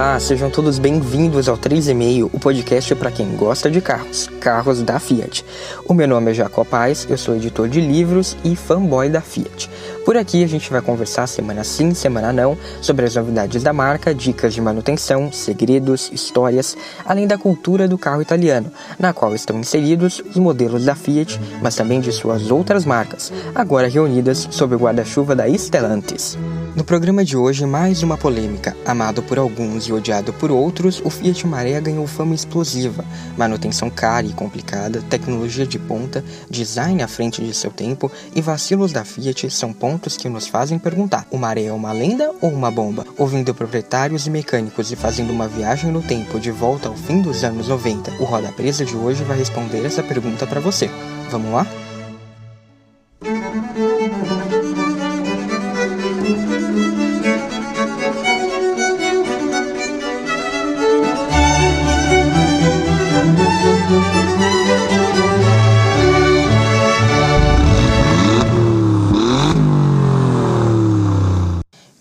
Olá, 0.00 0.18
sejam 0.18 0.48
todos 0.48 0.78
bem-vindos 0.78 1.46
ao 1.46 1.58
3,5, 1.58 2.30
o 2.32 2.40
podcast 2.40 2.94
para 2.94 3.10
quem 3.10 3.36
gosta 3.36 3.70
de 3.70 3.82
carros, 3.82 4.30
carros 4.40 4.82
da 4.82 4.98
Fiat. 4.98 5.44
O 5.86 5.92
meu 5.92 6.08
nome 6.08 6.30
é 6.30 6.34
Jacob 6.34 6.66
Paz, 6.66 7.06
eu 7.10 7.18
sou 7.18 7.36
editor 7.36 7.68
de 7.68 7.82
livros 7.82 8.34
e 8.42 8.56
fanboy 8.56 9.10
da 9.10 9.20
Fiat. 9.20 9.68
Por 10.04 10.16
aqui 10.16 10.42
a 10.42 10.46
gente 10.46 10.70
vai 10.70 10.80
conversar 10.80 11.26
semana 11.26 11.62
sim, 11.62 11.92
semana 11.92 12.32
não, 12.32 12.56
sobre 12.80 13.04
as 13.04 13.14
novidades 13.14 13.62
da 13.62 13.72
marca, 13.72 14.14
dicas 14.14 14.54
de 14.54 14.60
manutenção, 14.60 15.30
segredos, 15.30 16.10
histórias, 16.10 16.76
além 17.04 17.26
da 17.26 17.36
cultura 17.36 17.86
do 17.86 17.98
carro 17.98 18.22
italiano, 18.22 18.72
na 18.98 19.12
qual 19.12 19.34
estão 19.34 19.60
inseridos 19.60 20.22
os 20.30 20.36
modelos 20.36 20.86
da 20.86 20.94
Fiat, 20.94 21.38
mas 21.62 21.76
também 21.76 22.00
de 22.00 22.10
suas 22.12 22.50
outras 22.50 22.86
marcas, 22.86 23.30
agora 23.54 23.88
reunidas 23.88 24.48
sob 24.50 24.74
o 24.74 24.78
guarda-chuva 24.78 25.36
da 25.36 25.46
Stellantis. 25.46 26.38
No 26.74 26.84
programa 26.84 27.24
de 27.24 27.36
hoje, 27.36 27.66
mais 27.66 28.02
uma 28.02 28.16
polêmica. 28.16 28.76
Amado 28.86 29.22
por 29.22 29.38
alguns 29.38 29.84
e 29.84 29.92
odiado 29.92 30.32
por 30.32 30.50
outros, 30.50 31.02
o 31.04 31.10
Fiat 31.10 31.46
Maré 31.46 31.78
ganhou 31.80 32.06
fama 32.06 32.34
explosiva. 32.34 33.04
Manutenção 33.36 33.90
cara 33.90 34.26
e 34.26 34.32
complicada, 34.32 35.02
tecnologia 35.10 35.66
de 35.66 35.78
ponta, 35.78 36.24
design 36.48 37.02
à 37.02 37.08
frente 37.08 37.44
de 37.44 37.52
seu 37.52 37.70
tempo 37.70 38.10
e 38.34 38.40
vacilos 38.40 38.92
da 38.92 39.04
Fiat 39.04 39.50
são 39.50 39.72
pontos 39.72 39.89
que 39.98 40.28
nos 40.28 40.46
fazem 40.46 40.78
perguntar: 40.78 41.26
o 41.30 41.38
Maré 41.38 41.64
é 41.64 41.72
uma 41.72 41.92
lenda 41.92 42.30
ou 42.40 42.50
uma 42.50 42.70
bomba? 42.70 43.04
Ouvindo 43.16 43.54
proprietários 43.54 44.26
e 44.26 44.30
mecânicos 44.30 44.92
e 44.92 44.96
fazendo 44.96 45.32
uma 45.32 45.48
viagem 45.48 45.90
no 45.90 46.02
tempo 46.02 46.38
de 46.38 46.50
volta 46.50 46.88
ao 46.88 46.96
fim 46.96 47.20
dos 47.20 47.42
anos 47.44 47.68
90, 47.68 48.12
o 48.20 48.24
Roda 48.24 48.52
Presa 48.52 48.84
de 48.84 48.96
hoje 48.96 49.24
vai 49.24 49.38
responder 49.38 49.84
essa 49.84 50.02
pergunta 50.02 50.46
para 50.46 50.60
você. 50.60 50.90
Vamos 51.30 51.52
lá? 51.52 51.66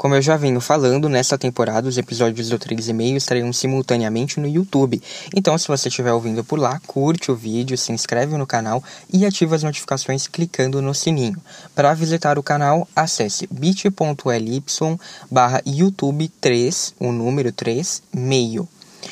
Como 0.10 0.18
eu 0.18 0.24
já 0.24 0.36
venho 0.36 0.60
falando, 0.60 1.08
nesta 1.08 1.38
temporada 1.38 1.88
os 1.88 1.96
episódios 1.96 2.50
do 2.50 2.58
3,5 2.58 3.16
estarão 3.16 3.54
simultaneamente 3.54 4.40
no 4.40 4.48
YouTube. 4.48 5.00
Então, 5.36 5.56
se 5.56 5.68
você 5.68 5.88
estiver 5.88 6.12
ouvindo 6.12 6.44
por 6.44 6.58
lá, 6.58 6.82
curte 6.88 7.32
o 7.32 7.36
vídeo, 7.36 7.78
se 7.78 7.92
inscreve 7.92 8.36
no 8.36 8.48
canal 8.48 8.84
e 9.14 9.24
ativa 9.24 9.56
as 9.56 9.62
notificações 9.62 10.26
clicando 10.26 10.82
no 10.82 10.96
sininho. 10.96 11.38
Para 11.76 11.94
visitar 11.94 12.40
o 12.40 12.44
canal, 12.44 12.88
acesse 12.96 13.48
bit.ly 13.52 14.64
barra 15.30 15.62
YouTube 15.64 16.28
3, 16.42 16.96
o 17.00 17.12
número 17.12 17.52
3, 17.52 18.02
meio. 18.12 18.68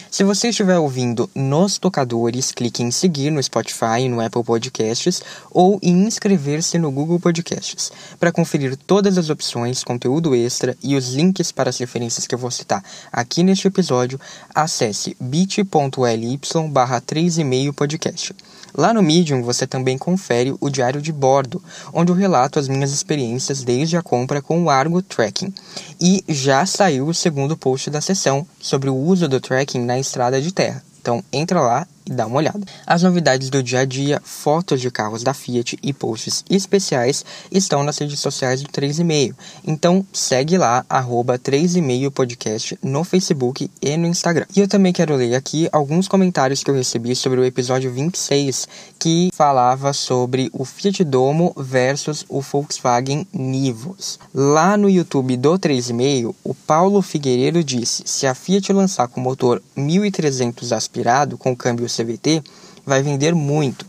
Se 0.10 0.24
você 0.24 0.50
estiver 0.50 0.78
ouvindo 0.78 1.30
nos 1.36 1.78
tocadores, 1.78 2.52
clique 2.52 2.82
em 2.82 2.92
seguir 2.92 3.30
no 3.30 3.42
Spotify, 3.42 4.08
no 4.10 4.20
Apple 4.20 4.44
Podcasts 4.44 5.22
ou 5.52 5.80
em 5.82 6.06
inscrever-se 6.06 6.78
no 6.78 6.92
Google 6.92 7.20
Podcasts. 7.20 7.92
Para 8.20 8.32
conferir 8.32 8.76
todas 8.76 9.18
as 9.18 9.30
opções, 9.30 9.84
conteúdo 9.84 10.36
extra 10.36 10.78
e 10.82 10.96
os 10.96 11.14
links 11.14 11.52
para 11.52 11.70
as 11.70 11.78
referências 11.78 12.26
que 12.26 12.34
eu 12.34 12.40
vou 12.40 12.52
citar 12.52 12.84
aqui 13.12 13.44
neste 13.44 13.68
episódio, 13.68 14.20
acesse 14.54 15.16
bit.ly 15.20 16.40
barra 16.72 17.02
3,5 17.02 17.74
podcast. 17.74 18.34
Lá 18.78 18.94
no 18.94 19.02
Medium 19.02 19.42
você 19.42 19.66
também 19.66 19.98
confere 19.98 20.56
o 20.62 20.70
diário 20.70 21.02
de 21.02 21.12
bordo, 21.12 21.60
onde 21.92 22.12
eu 22.12 22.16
relato 22.16 22.60
as 22.60 22.68
minhas 22.68 22.92
experiências 22.92 23.64
desde 23.64 23.98
a 23.98 24.04
compra 24.04 24.40
com 24.40 24.64
o 24.64 24.70
Argo 24.70 25.02
Tracking. 25.02 25.52
E 26.00 26.24
já 26.30 26.64
saiu 26.64 27.08
o 27.08 27.14
segundo 27.14 27.58
post 27.58 27.90
da 27.90 28.02
sessão 28.02 28.46
sobre 28.60 28.88
o 28.88 28.96
uso 28.96 29.28
do 29.28 29.42
tracking 29.42 29.84
na 29.84 29.98
estrada 29.98 30.40
de 30.40 30.54
terra. 30.54 30.84
Então 31.02 31.24
entra 31.34 31.60
lá 31.60 31.88
e 32.08 32.14
dá 32.14 32.26
uma 32.26 32.38
olhada. 32.38 32.62
As 32.86 33.04
novidades 33.04 33.50
do 33.50 33.62
dia 33.62 33.82
a 33.82 33.86
dia, 33.86 34.22
fotos 34.24 34.80
de 34.82 34.90
carros 34.90 35.24
da 35.24 35.34
Fiat 35.34 35.78
e 35.84 35.94
posts 35.94 36.44
especiais 36.50 37.26
estão 37.52 37.84
nas 37.84 37.98
redes 37.98 38.20
sociais 38.20 38.62
do 38.62 38.70
3,5. 38.70 39.36
Então 39.66 40.06
segue 40.14 40.58
lá, 40.58 40.86
arroba 40.90 41.38
3,5 41.38 42.10
podcast 42.12 42.80
no 42.82 43.04
Facebook 43.04 43.70
e 43.82 43.98
no 43.98 44.08
Instagram. 44.08 44.46
E 44.56 44.62
eu 44.62 44.68
também 44.68 44.94
quero 44.94 45.16
ler 45.16 45.36
aqui 45.36 45.68
alguns 45.72 46.08
comentários 46.08 46.64
que 46.64 46.72
eu 46.72 46.76
recebi 46.76 47.16
sobre 47.16 47.40
o 47.40 47.46
episódio 47.46 47.92
26, 47.92 48.68
que 48.98 49.30
falava 49.34 49.92
sobre 49.94 50.50
o 50.54 50.64
Fiat 50.64 51.04
Domo 51.04 51.54
versus 51.58 52.26
o 52.30 52.42
Volkswagen 52.42 53.28
Nivus. 53.34 54.20
Lá 54.34 54.78
no 54.78 54.90
YouTube 54.90 55.36
do 55.36 55.60
3,5, 55.60 56.34
o 56.44 56.54
Paulo 56.54 57.02
Figueiredo 57.02 57.64
disse: 57.64 58.04
se 58.06 58.26
a 58.26 58.34
Fiat 58.34 58.72
lançar 58.72 59.08
com 59.08 59.20
motor 59.20 59.62
1300 59.76 60.72
aspirado 60.72 61.38
com 61.38 61.56
câmbio 61.56 61.90
CVT 62.04 62.44
vai 62.86 63.02
vender 63.02 63.34
muito. 63.34 63.86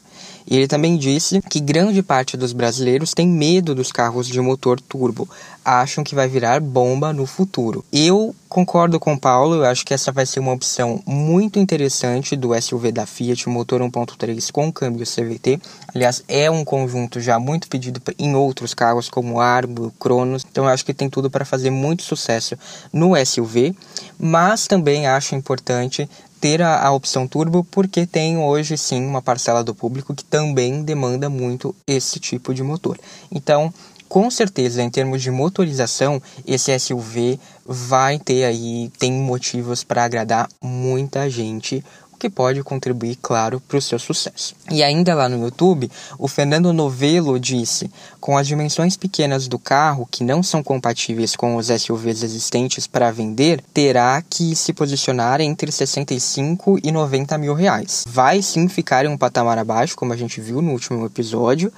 E 0.51 0.57
ele 0.57 0.67
também 0.67 0.97
disse 0.97 1.43
que 1.43 1.61
grande 1.61 2.03
parte 2.03 2.35
dos 2.35 2.55
brasileiros 2.55 3.13
tem 3.13 3.29
medo 3.29 3.75
dos 3.75 3.93
carros 3.93 4.27
de 4.27 4.41
motor 4.41 4.81
turbo, 4.81 5.29
acham 5.63 6.03
que 6.03 6.15
vai 6.15 6.27
virar 6.27 6.59
bomba 6.59 7.13
no 7.13 7.27
futuro. 7.27 7.85
Eu 7.93 8.35
concordo 8.49 8.99
com 8.99 9.13
o 9.13 9.21
Paulo, 9.21 9.57
eu 9.57 9.65
acho 9.67 9.85
que 9.85 9.93
essa 9.93 10.11
vai 10.11 10.25
ser 10.25 10.41
uma 10.41 10.55
opção 10.55 11.03
muito 11.05 11.59
interessante 11.59 12.35
do 12.35 12.59
SUV 12.59 12.91
da 12.91 13.05
Fiat, 13.05 13.47
motor 13.51 13.83
1.3 13.83 14.51
com 14.51 14.73
câmbio 14.73 15.05
CVT. 15.05 15.61
Aliás, 15.95 16.25
é 16.27 16.51
um 16.51 16.65
conjunto 16.65 17.21
já 17.21 17.39
muito 17.39 17.69
pedido 17.69 18.01
em 18.19 18.35
outros 18.35 18.73
carros 18.73 19.11
como 19.11 19.43
Argo, 19.43 19.93
Cronos, 20.01 20.47
então 20.51 20.65
eu 20.65 20.71
acho 20.71 20.85
que 20.87 20.95
tem 20.95 21.11
tudo 21.11 21.31
para 21.31 21.45
fazer 21.45 21.69
muito 21.69 22.03
sucesso 22.03 22.57
no 22.91 23.13
SUV, 23.23 23.77
mas 24.19 24.67
também 24.67 25.07
acho 25.07 25.35
importante 25.35 26.09
ter 26.41 26.63
a, 26.63 26.87
a, 26.87 26.93
opção 26.93 27.27
turbo 27.27 27.65
porque 27.65 28.07
tem 28.07 28.39
hoje 28.39 28.77
sim 28.79 29.05
uma 29.05 29.21
parcela 29.21 29.63
do 29.65 29.75
público 29.75 30.15
que 30.15 30.25
também 30.25 30.83
demanda 30.83 31.29
muito 31.29 31.75
esse 31.87 32.21
tipo 32.21 32.55
de 32.55 32.63
motor. 32.63 32.99
Então, 33.31 33.73
com 34.09 34.31
certeza, 34.31 34.83
em 34.83 34.89
termos 34.89 35.21
de 35.21 35.31
motorização, 35.31 36.23
esse 36.47 36.77
SUV 36.79 37.39
vai 37.67 38.19
ter 38.19 38.45
aí 38.45 38.91
tem 38.99 39.13
motivos 39.13 39.85
para 39.85 40.05
agradar 40.05 40.49
muita 40.63 41.29
gente 41.29 41.85
que 42.19 42.29
pode 42.29 42.63
contribuir, 42.63 43.17
claro, 43.23 43.61
para 43.61 43.79
o 43.79 43.83
seu 43.83 43.99
sucesso. 43.99 44.55
E 44.71 44.83
ainda 44.83 45.15
lá 45.15 45.29
no 45.29 45.45
YouTube, 45.45 45.91
o 46.19 46.27
Fernando 46.27 46.73
Novelo 46.73 47.39
disse: 47.39 47.91
com 48.21 48.37
as 48.37 48.47
dimensões 48.47 48.97
pequenas 48.97 49.47
do 49.47 49.59
carro, 49.59 50.07
que 50.11 50.25
não 50.25 50.43
são 50.43 50.63
compatíveis 50.63 51.37
com 51.37 51.57
os 51.57 51.69
SUVs 51.69 52.23
existentes 52.23 52.87
para 52.87 53.11
vender, 53.11 53.63
terá 53.73 54.23
que 54.29 54.55
se 54.57 54.73
posicionar 54.73 55.41
entre 55.41 55.71
65 55.71 56.81
e 56.83 56.91
90 56.91 57.39
mil 57.39 57.55
reais. 57.55 58.05
Vai 58.07 58.43
sim 58.43 58.69
ficar 58.69 59.05
em 59.05 59.09
um 59.09 59.17
patamar 59.17 59.59
abaixo, 59.59 59.97
como 59.97 60.13
a 60.13 60.17
gente 60.17 60.41
viu 60.41 60.61
no 60.61 60.73
último 60.73 61.07
episódio. 61.07 61.73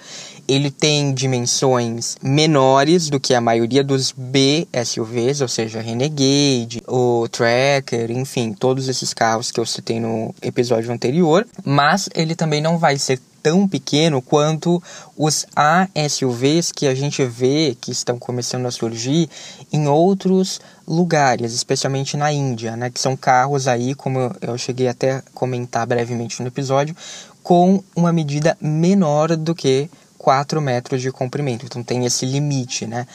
Ele 0.51 0.69
tem 0.69 1.15
dimensões 1.15 2.17
menores 2.21 3.09
do 3.09 3.21
que 3.21 3.35
a 3.35 3.41
maioria 3.41 3.85
dos 3.85 4.11
B 4.11 4.67
SUVs, 4.85 5.41
ou 5.41 5.47
seja, 5.47 5.81
Renegade, 5.81 6.83
o 6.89 7.29
Tracker, 7.29 8.11
enfim, 8.11 8.53
todos 8.53 8.89
esses 8.89 9.15
carros 9.15 9.53
que 9.53 9.61
eu 9.61 9.65
citei 9.65 10.01
no 10.01 10.35
episódio 10.43 10.93
anterior, 10.93 11.47
mas 11.65 12.09
ele 12.17 12.35
também 12.35 12.61
não 12.61 12.79
vai 12.79 12.99
ser 12.99 13.21
tão 13.41 13.69
pequeno 13.69 14.21
quanto 14.21 14.83
os 15.17 15.47
ASUVs 15.55 16.73
que 16.73 16.89
a 16.89 16.97
gente 16.97 17.25
vê 17.25 17.77
que 17.81 17.93
estão 17.93 18.19
começando 18.19 18.67
a 18.67 18.73
surgir 18.73 19.31
em 19.73 19.87
outros 19.87 20.61
lugares, 20.85 21.53
especialmente 21.53 22.17
na 22.17 22.33
Índia, 22.33 22.77
né, 22.77 22.91
que 22.91 22.99
são 22.99 23.17
carros 23.17 23.69
aí, 23.69 23.95
como 23.95 24.35
eu 24.41 24.59
cheguei 24.59 24.89
até 24.89 25.13
a 25.13 25.23
comentar 25.33 25.87
brevemente 25.87 26.43
no 26.43 26.49
episódio, 26.49 26.97
com 27.41 27.85
uma 27.95 28.13
medida 28.13 28.59
menor 28.61 29.37
do 29.37 29.55
que 29.55 29.89
4 30.21 30.61
metros 30.61 31.01
de 31.01 31.11
comprimento. 31.11 31.65
Então 31.65 31.83
tem 31.83 32.05
esse 32.05 32.27
limite, 32.27 32.87
né? 32.87 33.07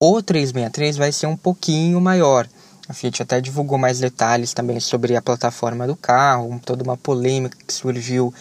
O 0.00 0.22
363 0.22 0.96
vai 0.96 1.12
ser 1.12 1.26
um 1.26 1.36
pouquinho 1.36 2.00
maior, 2.00 2.48
a 2.88 2.92
Fiat 2.92 3.22
até 3.22 3.40
divulgou 3.40 3.78
mais 3.78 3.98
detalhes 3.98 4.52
também 4.52 4.80
sobre 4.80 5.16
a 5.16 5.22
plataforma 5.22 5.86
do 5.86 5.96
carro, 5.96 6.60
toda 6.64 6.82
uma 6.82 6.96
polêmica 6.96 7.56
que 7.66 7.72
surgiu 7.72 8.32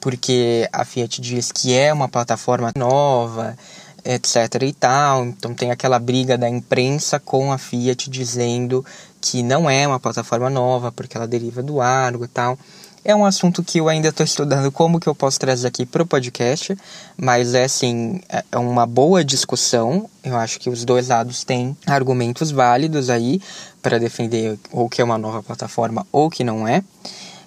porque 0.00 0.68
a 0.72 0.84
Fiat 0.84 1.20
diz 1.20 1.52
que 1.52 1.74
é 1.74 1.92
uma 1.92 2.08
plataforma 2.08 2.72
nova, 2.76 3.56
etc 4.04 4.62
e 4.62 4.72
tal. 4.72 5.24
Então 5.24 5.54
tem 5.54 5.70
aquela 5.70 5.98
briga 5.98 6.38
da 6.38 6.48
imprensa 6.48 7.20
com 7.20 7.52
a 7.52 7.58
Fiat 7.58 8.08
dizendo 8.08 8.84
que 9.20 9.42
não 9.42 9.68
é 9.68 9.86
uma 9.86 10.00
plataforma 10.00 10.48
nova 10.48 10.90
porque 10.90 11.16
ela 11.16 11.28
deriva 11.28 11.62
do 11.62 11.80
Argo 11.80 12.24
e 12.24 12.28
tal. 12.28 12.58
É 13.02 13.16
um 13.16 13.24
assunto 13.24 13.62
que 13.62 13.78
eu 13.78 13.88
ainda 13.88 14.08
estou 14.08 14.24
estudando 14.24 14.70
como 14.70 15.00
que 15.00 15.06
eu 15.06 15.14
posso 15.14 15.40
trazer 15.40 15.66
aqui 15.66 15.86
para 15.86 16.02
o 16.02 16.06
podcast, 16.06 16.76
mas 17.16 17.54
é 17.54 17.64
assim, 17.64 18.20
é 18.28 18.58
uma 18.58 18.86
boa 18.86 19.24
discussão. 19.24 20.08
Eu 20.22 20.36
acho 20.36 20.60
que 20.60 20.68
os 20.68 20.84
dois 20.84 21.08
lados 21.08 21.42
têm 21.42 21.74
argumentos 21.86 22.50
válidos 22.50 23.08
aí 23.08 23.40
para 23.80 23.98
defender 23.98 24.58
ou 24.70 24.86
que 24.86 25.00
é 25.00 25.04
uma 25.04 25.16
nova 25.16 25.42
plataforma 25.42 26.06
ou 26.12 26.28
que 26.28 26.44
não 26.44 26.68
é. 26.68 26.84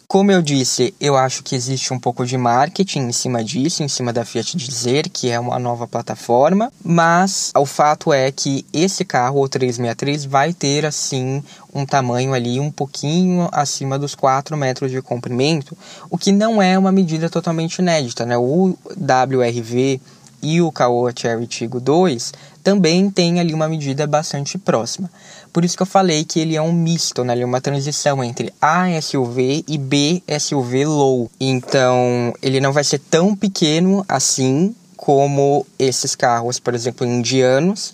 Como 0.07 0.31
eu 0.31 0.41
disse, 0.41 0.93
eu 0.99 1.15
acho 1.17 1.41
que 1.43 1.55
existe 1.55 1.91
um 1.93 1.99
pouco 1.99 2.25
de 2.25 2.37
marketing 2.37 2.99
em 2.99 3.11
cima 3.11 3.43
disso, 3.43 3.81
em 3.81 3.87
cima 3.87 4.13
da 4.13 4.23
Fiat 4.23 4.55
dizer 4.55 5.09
que 5.09 5.29
é 5.29 5.39
uma 5.39 5.57
nova 5.57 5.87
plataforma, 5.87 6.71
mas 6.83 7.51
o 7.55 7.65
fato 7.65 8.13
é 8.13 8.31
que 8.31 8.65
esse 8.71 9.03
carro, 9.03 9.41
o 9.41 9.49
363, 9.49 10.25
vai 10.25 10.53
ter 10.53 10.85
assim 10.85 11.43
um 11.73 11.85
tamanho 11.85 12.33
ali 12.33 12.59
um 12.59 12.69
pouquinho 12.69 13.49
acima 13.51 13.97
dos 13.97 14.13
4 14.13 14.55
metros 14.55 14.91
de 14.91 15.01
comprimento, 15.01 15.75
o 16.09 16.17
que 16.17 16.31
não 16.31 16.61
é 16.61 16.77
uma 16.77 16.91
medida 16.91 17.29
totalmente 17.29 17.79
inédita, 17.79 18.25
né? 18.25 18.37
O 18.37 18.77
WRV 18.95 19.99
e 20.43 20.61
o 20.61 20.71
Caoa 20.71 21.13
Cherry 21.15 21.47
Tigo 21.47 21.79
2 21.79 22.33
também 22.61 23.09
tem 23.09 23.39
ali 23.39 23.53
uma 23.53 23.67
medida 23.67 24.05
bastante 24.05 24.57
próxima. 24.57 25.09
Por 25.53 25.63
isso 25.63 25.77
que 25.77 25.83
eu 25.83 25.87
falei 25.87 26.25
que 26.25 26.39
ele 26.39 26.55
é 26.55 26.61
um 26.61 26.73
misto, 26.73 27.23
né? 27.23 27.33
Ele 27.33 27.43
é 27.43 27.45
uma 27.45 27.61
transição 27.61 28.23
entre 28.23 28.51
A 28.59 28.85
SUV 28.99 29.63
e 29.67 29.77
B 29.77 30.23
SUV 30.39 30.85
low. 30.85 31.29
Então, 31.39 32.33
ele 32.41 32.59
não 32.59 32.73
vai 32.73 32.83
ser 32.83 32.97
tão 32.97 33.35
pequeno 33.35 34.03
assim 34.07 34.75
como 34.97 35.65
esses 35.77 36.15
carros, 36.15 36.59
por 36.59 36.73
exemplo, 36.73 37.05
indianos, 37.05 37.93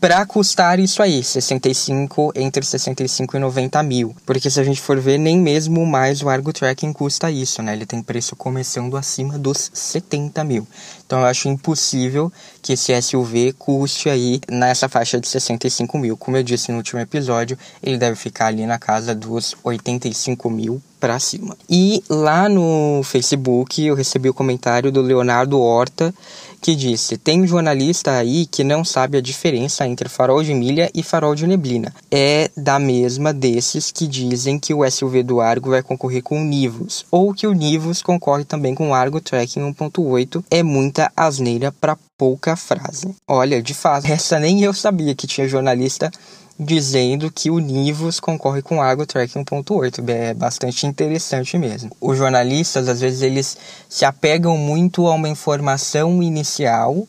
para 0.00 0.24
custar 0.24 0.78
isso 0.78 1.02
aí, 1.02 1.22
65, 1.24 2.32
entre 2.36 2.64
65 2.64 3.36
e 3.36 3.40
90 3.40 3.82
mil. 3.82 4.16
Porque 4.24 4.48
se 4.48 4.60
a 4.60 4.64
gente 4.64 4.80
for 4.80 4.98
ver, 5.00 5.18
nem 5.18 5.38
mesmo 5.38 5.84
mais 5.84 6.22
o 6.22 6.28
Argo 6.28 6.52
Tracking 6.52 6.92
custa 6.92 7.30
isso, 7.30 7.62
né? 7.62 7.72
Ele 7.72 7.84
tem 7.84 8.00
preço 8.00 8.36
começando 8.36 8.96
acima 8.96 9.36
dos 9.36 9.70
70 9.74 10.44
mil. 10.44 10.66
Então 11.08 11.20
eu 11.20 11.24
acho 11.26 11.48
impossível 11.48 12.30
que 12.60 12.74
esse 12.74 12.92
SUV 13.00 13.54
custe 13.54 14.10
aí 14.10 14.42
nessa 14.46 14.90
faixa 14.90 15.18
de 15.18 15.26
65 15.26 15.96
mil. 15.96 16.18
Como 16.18 16.36
eu 16.36 16.42
disse 16.42 16.70
no 16.70 16.76
último 16.76 17.00
episódio, 17.00 17.58
ele 17.82 17.96
deve 17.96 18.14
ficar 18.14 18.48
ali 18.48 18.66
na 18.66 18.78
casa 18.78 19.14
dos 19.14 19.56
85 19.64 20.50
mil 20.50 20.82
para 21.00 21.18
cima. 21.18 21.56
E 21.70 22.02
lá 22.10 22.46
no 22.46 23.00
Facebook 23.04 23.82
eu 23.82 23.94
recebi 23.94 24.28
o 24.28 24.34
comentário 24.34 24.92
do 24.92 25.00
Leonardo 25.00 25.58
Horta 25.58 26.12
que 26.60 26.74
disse: 26.74 27.16
Tem 27.16 27.46
jornalista 27.46 28.12
aí 28.12 28.46
que 28.46 28.64
não 28.64 28.84
sabe 28.84 29.18
a 29.18 29.20
diferença 29.20 29.86
entre 29.86 30.08
farol 30.08 30.42
de 30.42 30.52
milha 30.54 30.90
e 30.94 31.02
farol 31.02 31.34
de 31.34 31.46
neblina. 31.46 31.94
É 32.10 32.50
da 32.56 32.78
mesma 32.78 33.32
desses 33.32 33.90
que 33.90 34.06
dizem 34.06 34.58
que 34.58 34.74
o 34.74 34.88
SUV 34.88 35.22
do 35.22 35.40
Argo 35.40 35.70
vai 35.70 35.82
concorrer 35.82 36.22
com 36.22 36.40
o 36.40 36.44
Nivus, 36.44 37.06
ou 37.10 37.32
que 37.32 37.46
o 37.46 37.52
Nivus 37.52 38.02
concorre 38.02 38.44
também 38.44 38.74
com 38.74 38.90
o 38.90 38.94
Argo 38.94 39.20
Tracking 39.20 39.60
1.8. 39.72 40.44
É 40.50 40.62
muita 40.98 41.12
asneira 41.16 41.70
para 41.70 41.96
pouca 42.16 42.56
frase. 42.56 43.14
Olha, 43.26 43.62
de 43.62 43.72
fato, 43.72 44.10
essa 44.10 44.40
nem 44.40 44.62
eu 44.62 44.74
sabia 44.74 45.14
que 45.14 45.26
tinha 45.26 45.48
jornalista 45.48 46.10
dizendo 46.58 47.30
que 47.30 47.50
o 47.50 47.60
Nivus 47.60 48.18
concorre 48.18 48.62
com 48.62 48.78
o 48.78 48.80
Argo 48.80 49.06
Track 49.06 49.32
1.8. 49.32 50.08
É 50.08 50.34
bastante 50.34 50.86
interessante 50.86 51.56
mesmo. 51.56 51.90
Os 52.00 52.18
jornalistas, 52.18 52.88
às 52.88 53.00
vezes, 53.00 53.22
eles 53.22 53.56
se 53.88 54.04
apegam 54.04 54.58
muito 54.58 55.06
a 55.06 55.14
uma 55.14 55.28
informação 55.28 56.20
inicial 56.20 57.06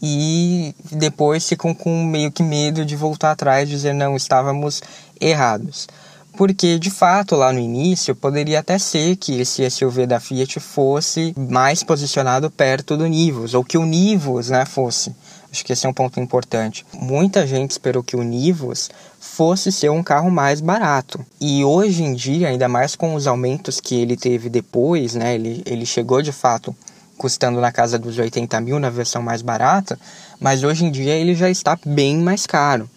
e 0.00 0.72
depois 0.92 1.48
ficam 1.48 1.74
com 1.74 2.04
meio 2.04 2.30
que 2.30 2.44
medo 2.44 2.84
de 2.84 2.94
voltar 2.94 3.32
atrás 3.32 3.68
e 3.68 3.72
dizer 3.72 3.92
não, 3.92 4.14
estávamos 4.14 4.80
errados. 5.20 5.88
Porque, 6.36 6.78
de 6.78 6.90
fato, 6.90 7.36
lá 7.36 7.52
no 7.52 7.58
início, 7.58 8.16
poderia 8.16 8.60
até 8.60 8.78
ser 8.78 9.16
que 9.16 9.40
esse 9.40 9.68
SUV 9.70 10.06
da 10.06 10.18
Fiat 10.18 10.58
fosse 10.60 11.34
mais 11.36 11.82
posicionado 11.82 12.50
perto 12.50 12.96
do 12.96 13.06
Nivus, 13.06 13.54
ou 13.54 13.62
que 13.62 13.76
o 13.76 13.84
Nivus 13.84 14.48
né, 14.48 14.64
fosse. 14.64 15.14
Acho 15.52 15.64
que 15.64 15.74
esse 15.74 15.84
é 15.84 15.88
um 15.88 15.92
ponto 15.92 16.18
importante. 16.18 16.86
Muita 16.94 17.46
gente 17.46 17.72
esperou 17.72 18.02
que 18.02 18.16
o 18.16 18.22
Nivus 18.22 18.88
fosse 19.20 19.70
ser 19.70 19.90
um 19.90 20.02
carro 20.02 20.30
mais 20.30 20.62
barato. 20.62 21.24
E 21.38 21.62
hoje 21.62 22.02
em 22.02 22.14
dia, 22.14 22.48
ainda 22.48 22.68
mais 22.68 22.96
com 22.96 23.14
os 23.14 23.26
aumentos 23.26 23.78
que 23.78 23.94
ele 23.94 24.16
teve 24.16 24.48
depois, 24.48 25.14
né? 25.14 25.34
Ele, 25.34 25.62
ele 25.66 25.84
chegou 25.84 26.22
de 26.22 26.32
fato 26.32 26.74
custando 27.18 27.60
na 27.60 27.70
casa 27.70 27.98
dos 27.98 28.18
80 28.18 28.60
mil 28.62 28.80
na 28.80 28.90
versão 28.90 29.22
mais 29.22 29.42
barata, 29.42 29.98
mas 30.40 30.64
hoje 30.64 30.86
em 30.86 30.90
dia 30.90 31.14
ele 31.14 31.34
já 31.34 31.50
está 31.50 31.78
bem 31.84 32.16
mais 32.16 32.46
caro. 32.46 32.88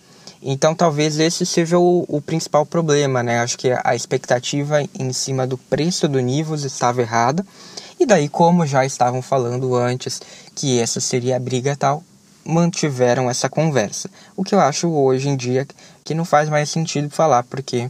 Então 0.47 0.75
talvez 0.75 1.17
esse 1.17 1.43
seja 1.43 1.79
o, 1.79 2.05
o, 2.07 2.21
principal 2.21 2.67
problema, 2.67 3.23
né? 3.23 3.39
Acho 3.39 3.57
que 3.57 3.71
a 3.83 3.95
expectativa 3.95 4.79
em 4.97 5.11
cima 5.11 5.47
do 5.47 5.57
preço 5.57 6.07
do 6.07 6.19
Nivus 6.19 6.63
estava 6.63 7.01
errada. 7.01 7.43
E 7.99 8.05
daí, 8.05 8.29
como 8.29 8.67
já 8.67 8.85
estavam 8.85 9.23
falando 9.23 9.73
antes 9.73 10.21
que 10.53 10.79
essa 10.79 10.99
seria 10.99 11.37
a 11.37 11.39
briga 11.39 11.75
tal, 11.75 12.03
mantiveram 12.45 13.27
essa 13.27 13.49
conversa. 13.49 14.07
O 14.37 14.43
que 14.43 14.53
eu 14.53 14.59
acho 14.59 14.87
hoje 14.87 15.29
em 15.29 15.35
dia 15.35 15.65
que 16.03 16.13
não 16.13 16.23
faz 16.23 16.47
mais 16.47 16.69
sentido 16.69 17.09
falar, 17.09 17.41
porque 17.41 17.89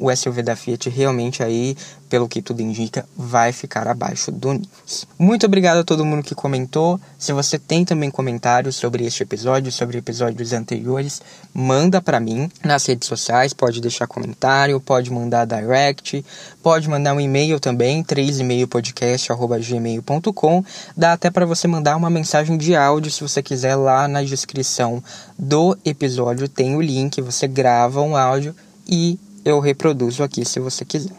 o 0.00 0.10
SUV 0.16 0.42
da 0.42 0.56
Fiat 0.56 0.88
realmente 0.88 1.42
aí, 1.42 1.76
pelo 2.08 2.26
que 2.26 2.40
tudo 2.40 2.62
indica, 2.62 3.04
vai 3.14 3.52
ficar 3.52 3.86
abaixo 3.86 4.32
do 4.32 4.54
Nivus. 4.54 5.06
Muito 5.18 5.44
obrigado 5.44 5.76
a 5.78 5.84
todo 5.84 6.06
mundo 6.06 6.24
que 6.24 6.34
comentou. 6.34 6.98
Se 7.18 7.34
você 7.34 7.58
tem 7.58 7.84
também 7.84 8.10
comentários 8.10 8.76
sobre 8.76 9.04
este 9.04 9.22
episódio, 9.22 9.70
sobre 9.70 9.98
episódios 9.98 10.54
anteriores, 10.54 11.20
manda 11.52 12.00
para 12.00 12.18
mim 12.18 12.50
nas 12.64 12.86
redes 12.86 13.06
sociais, 13.06 13.52
pode 13.52 13.82
deixar 13.82 14.06
comentário, 14.06 14.80
pode 14.80 15.12
mandar 15.12 15.44
direct, 15.44 16.24
pode 16.62 16.88
mandar 16.88 17.12
um 17.12 17.20
e-mail 17.20 17.60
também, 17.60 18.02
3emailpodcast@gmail.com. 18.02 20.64
Dá 20.96 21.12
até 21.12 21.30
para 21.30 21.44
você 21.44 21.68
mandar 21.68 21.94
uma 21.96 22.08
mensagem 22.08 22.56
de 22.56 22.74
áudio 22.74 23.10
se 23.10 23.20
você 23.20 23.42
quiser 23.42 23.76
lá 23.76 24.08
na 24.08 24.22
descrição 24.22 25.04
do 25.38 25.76
episódio 25.84 26.48
tem 26.48 26.74
o 26.74 26.80
link, 26.80 27.20
você 27.20 27.46
grava 27.46 28.00
um 28.00 28.16
áudio 28.16 28.56
e 28.88 29.18
eu 29.44 29.60
reproduzo 29.60 30.22
aqui 30.22 30.44
se 30.44 30.60
você 30.60 30.84
quiser. 30.84 31.12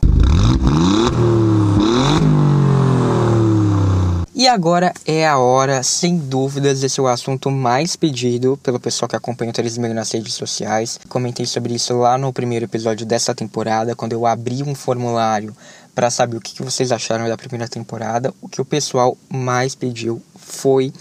E 4.33 4.47
agora 4.47 4.91
é 5.05 5.27
a 5.27 5.37
hora, 5.37 5.83
sem 5.83 6.17
dúvidas, 6.17 6.81
esse 6.81 6.99
é 6.99 7.03
o 7.03 7.07
assunto 7.07 7.51
mais 7.51 7.95
pedido 7.95 8.57
pelo 8.63 8.79
pessoal 8.79 9.07
que 9.07 9.15
acompanha 9.15 9.51
o 9.51 9.53
3 9.53 9.77
Meio 9.77 9.93
nas 9.93 10.11
redes 10.11 10.33
sociais. 10.33 10.99
Comentei 11.07 11.45
sobre 11.45 11.75
isso 11.75 11.95
lá 11.97 12.17
no 12.17 12.33
primeiro 12.33 12.65
episódio 12.65 13.05
dessa 13.05 13.35
temporada, 13.35 13.95
quando 13.95 14.13
eu 14.13 14.25
abri 14.25 14.63
um 14.63 14.73
formulário 14.73 15.55
para 15.93 16.09
saber 16.09 16.37
o 16.37 16.41
que 16.41 16.63
vocês 16.63 16.91
acharam 16.91 17.27
da 17.27 17.37
primeira 17.37 17.67
temporada. 17.67 18.33
O 18.41 18.49
que 18.49 18.59
o 18.59 18.65
pessoal 18.65 19.15
mais 19.29 19.75
pediu 19.75 20.19
foi 20.35 20.91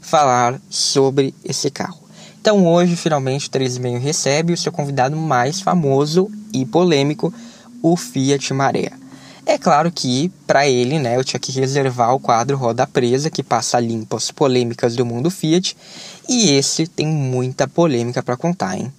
falar 0.00 0.60
sobre 0.68 1.32
esse 1.44 1.70
carro. 1.70 2.00
Então 2.40 2.66
hoje, 2.66 2.96
finalmente, 2.96 3.46
o 3.46 3.50
3,5 3.52 4.00
recebe 4.00 4.52
o 4.52 4.56
seu 4.56 4.72
convidado 4.72 5.16
mais 5.16 5.60
famoso 5.60 6.28
e 6.52 6.64
polêmico, 6.64 7.32
o 7.82 7.96
Fiat 7.96 8.52
Maré. 8.54 8.92
É 9.46 9.56
claro 9.56 9.90
que, 9.90 10.30
para 10.46 10.68
ele, 10.68 10.98
né, 10.98 11.16
eu 11.16 11.24
tinha 11.24 11.40
que 11.40 11.50
reservar 11.50 12.14
o 12.14 12.20
quadro 12.20 12.56
Roda 12.56 12.86
Presa, 12.86 13.30
que 13.30 13.42
passa 13.42 13.80
limpo 13.80 14.14
as 14.14 14.30
polêmicas 14.30 14.94
do 14.94 15.06
mundo 15.06 15.30
Fiat, 15.30 15.74
e 16.28 16.50
esse 16.50 16.86
tem 16.86 17.06
muita 17.06 17.66
polêmica 17.66 18.22
para 18.22 18.36
contar, 18.36 18.76
hein? 18.76 18.92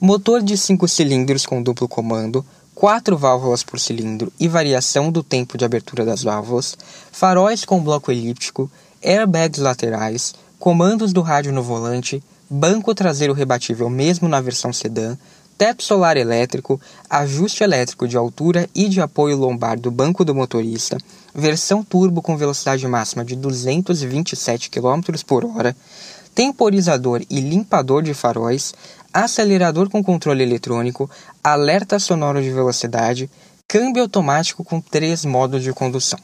Motor 0.00 0.42
de 0.42 0.56
5 0.56 0.88
cilindros 0.88 1.44
com 1.44 1.62
duplo 1.62 1.86
comando, 1.86 2.44
quatro 2.74 3.16
válvulas 3.16 3.62
por 3.62 3.78
cilindro 3.78 4.32
e 4.40 4.48
variação 4.48 5.12
do 5.12 5.22
tempo 5.22 5.58
de 5.58 5.64
abertura 5.64 6.04
das 6.04 6.22
válvulas, 6.22 6.76
faróis 7.12 7.64
com 7.64 7.80
bloco 7.80 8.10
elíptico, 8.10 8.70
airbags 9.04 9.60
laterais, 9.60 10.34
comandos 10.58 11.12
do 11.12 11.20
rádio 11.20 11.52
no 11.52 11.62
volante, 11.62 12.22
banco 12.54 12.94
traseiro 12.94 13.32
rebatível 13.32 13.88
mesmo 13.88 14.28
na 14.28 14.38
versão 14.38 14.74
sedã, 14.74 15.16
teto 15.56 15.82
solar 15.82 16.18
elétrico, 16.18 16.78
ajuste 17.08 17.64
elétrico 17.64 18.06
de 18.06 18.14
altura 18.14 18.68
e 18.74 18.90
de 18.90 19.00
apoio 19.00 19.38
lombar 19.38 19.80
do 19.80 19.90
banco 19.90 20.22
do 20.22 20.34
motorista, 20.34 20.98
versão 21.34 21.82
turbo 21.82 22.20
com 22.20 22.36
velocidade 22.36 22.86
máxima 22.86 23.24
de 23.24 23.34
227 23.36 24.68
km 24.68 25.00
por 25.26 25.46
hora, 25.46 25.74
temporizador 26.34 27.22
e 27.30 27.40
limpador 27.40 28.02
de 28.02 28.12
faróis, 28.12 28.74
acelerador 29.14 29.88
com 29.88 30.04
controle 30.04 30.42
eletrônico, 30.42 31.10
alerta 31.42 31.98
sonoro 31.98 32.42
de 32.42 32.50
velocidade, 32.50 33.30
câmbio 33.66 34.02
automático 34.02 34.62
com 34.62 34.78
três 34.78 35.24
modos 35.24 35.62
de 35.62 35.72
condução. 35.72 36.18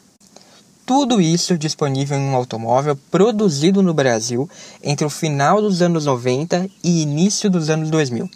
Tudo 0.89 1.21
isso 1.21 1.59
disponível 1.59 2.17
em 2.17 2.31
um 2.31 2.35
automóvel 2.35 2.97
produzido 3.11 3.83
no 3.83 3.93
Brasil 3.93 4.49
entre 4.83 5.05
o 5.05 5.11
final 5.11 5.61
dos 5.61 5.83
anos 5.83 6.07
90 6.07 6.67
e 6.83 7.03
início 7.03 7.51
dos 7.51 7.69
anos 7.69 7.91
2000. 7.91 8.27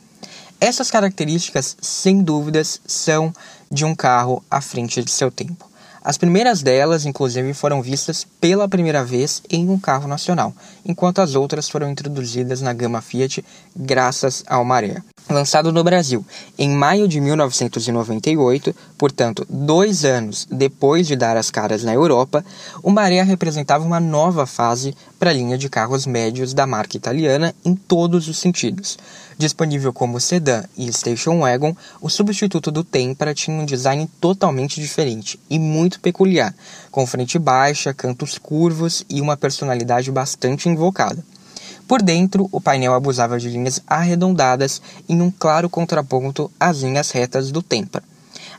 Essas 0.61 0.91
características, 0.91 1.75
sem 1.81 2.23
dúvidas, 2.23 2.79
são 2.87 3.33
de 3.71 3.87
um 3.87 3.95
carro 3.95 4.45
à 4.51 4.61
frente 4.61 5.03
de 5.03 5.11
seu 5.11 5.31
tempo. 5.31 5.72
As 6.05 6.19
primeiras 6.19 6.63
delas, 6.63 7.07
inclusive, 7.07 7.55
foram 7.55 7.81
vistas 7.81 8.27
pela 8.41 8.69
primeira 8.69 9.05
vez 9.05 9.41
em 9.49 9.71
um 9.71 9.79
carro 9.79 10.09
nacional, 10.09 10.53
enquanto 10.85 11.21
as 11.21 11.37
outras 11.37 11.69
foram 11.69 11.89
introduzidas 11.91 12.61
na 12.61 12.73
gama 12.73 13.01
Fiat 13.01 13.45
graças 13.77 14.43
ao 14.49 14.65
Maré. 14.65 15.01
Lançado 15.31 15.73
no 15.73 15.85
Brasil 15.85 16.25
em 16.59 16.69
maio 16.69 17.07
de 17.07 17.21
1998, 17.21 18.75
portanto, 18.99 19.47
dois 19.49 20.05
anos 20.05 20.47
depois 20.51 21.07
de 21.07 21.15
dar 21.15 21.37
as 21.37 21.51
caras 21.51 21.85
na 21.85 21.95
Europa, 21.95 22.45
o 22.83 22.91
Maré 22.91 23.23
representava 23.23 23.85
uma 23.85 24.01
nova 24.01 24.45
fase 24.45 24.97
para 25.21 25.31
a 25.31 25.33
linha 25.33 25.57
de 25.57 25.69
carros 25.69 26.05
médios 26.05 26.53
da 26.53 26.67
marca 26.67 26.97
italiana 26.97 27.55
em 27.65 27.77
todos 27.77 28.27
os 28.29 28.39
sentidos. 28.39 28.99
Disponível 29.39 29.93
como 29.93 30.21
sedã 30.21 30.65
e 30.77 30.93
station 30.93 31.41
wagon, 31.41 31.75
o 32.01 32.09
substituto 32.09 32.71
do 32.71 32.85
Tempra 32.85 33.35
tinha 33.35 33.57
um 33.57 33.65
design 33.65 34.09
totalmente 34.21 34.81
diferente 34.81 35.39
e 35.49 35.59
muito 35.59 36.01
peculiar, 36.01 36.55
com 36.91 37.07
frente 37.07 37.39
baixa, 37.39 37.95
cantos 37.95 38.39
curvos 38.39 39.05
e 39.09 39.21
uma 39.21 39.37
personalidade 39.37 40.11
bastante 40.11 40.69
invocada. 40.69 41.25
Por 41.89 42.01
dentro, 42.01 42.49
o 42.53 42.61
painel 42.61 42.95
abusava 42.95 43.39
de 43.39 43.49
linhas 43.49 43.83
arredondadas 43.87 44.81
em 45.09 45.21
um 45.21 45.31
claro 45.31 45.69
contraponto 45.69 46.51
às 46.59 46.79
linhas 46.81 47.11
retas 47.11 47.51
do 47.51 47.63
Tempra. 47.63 48.03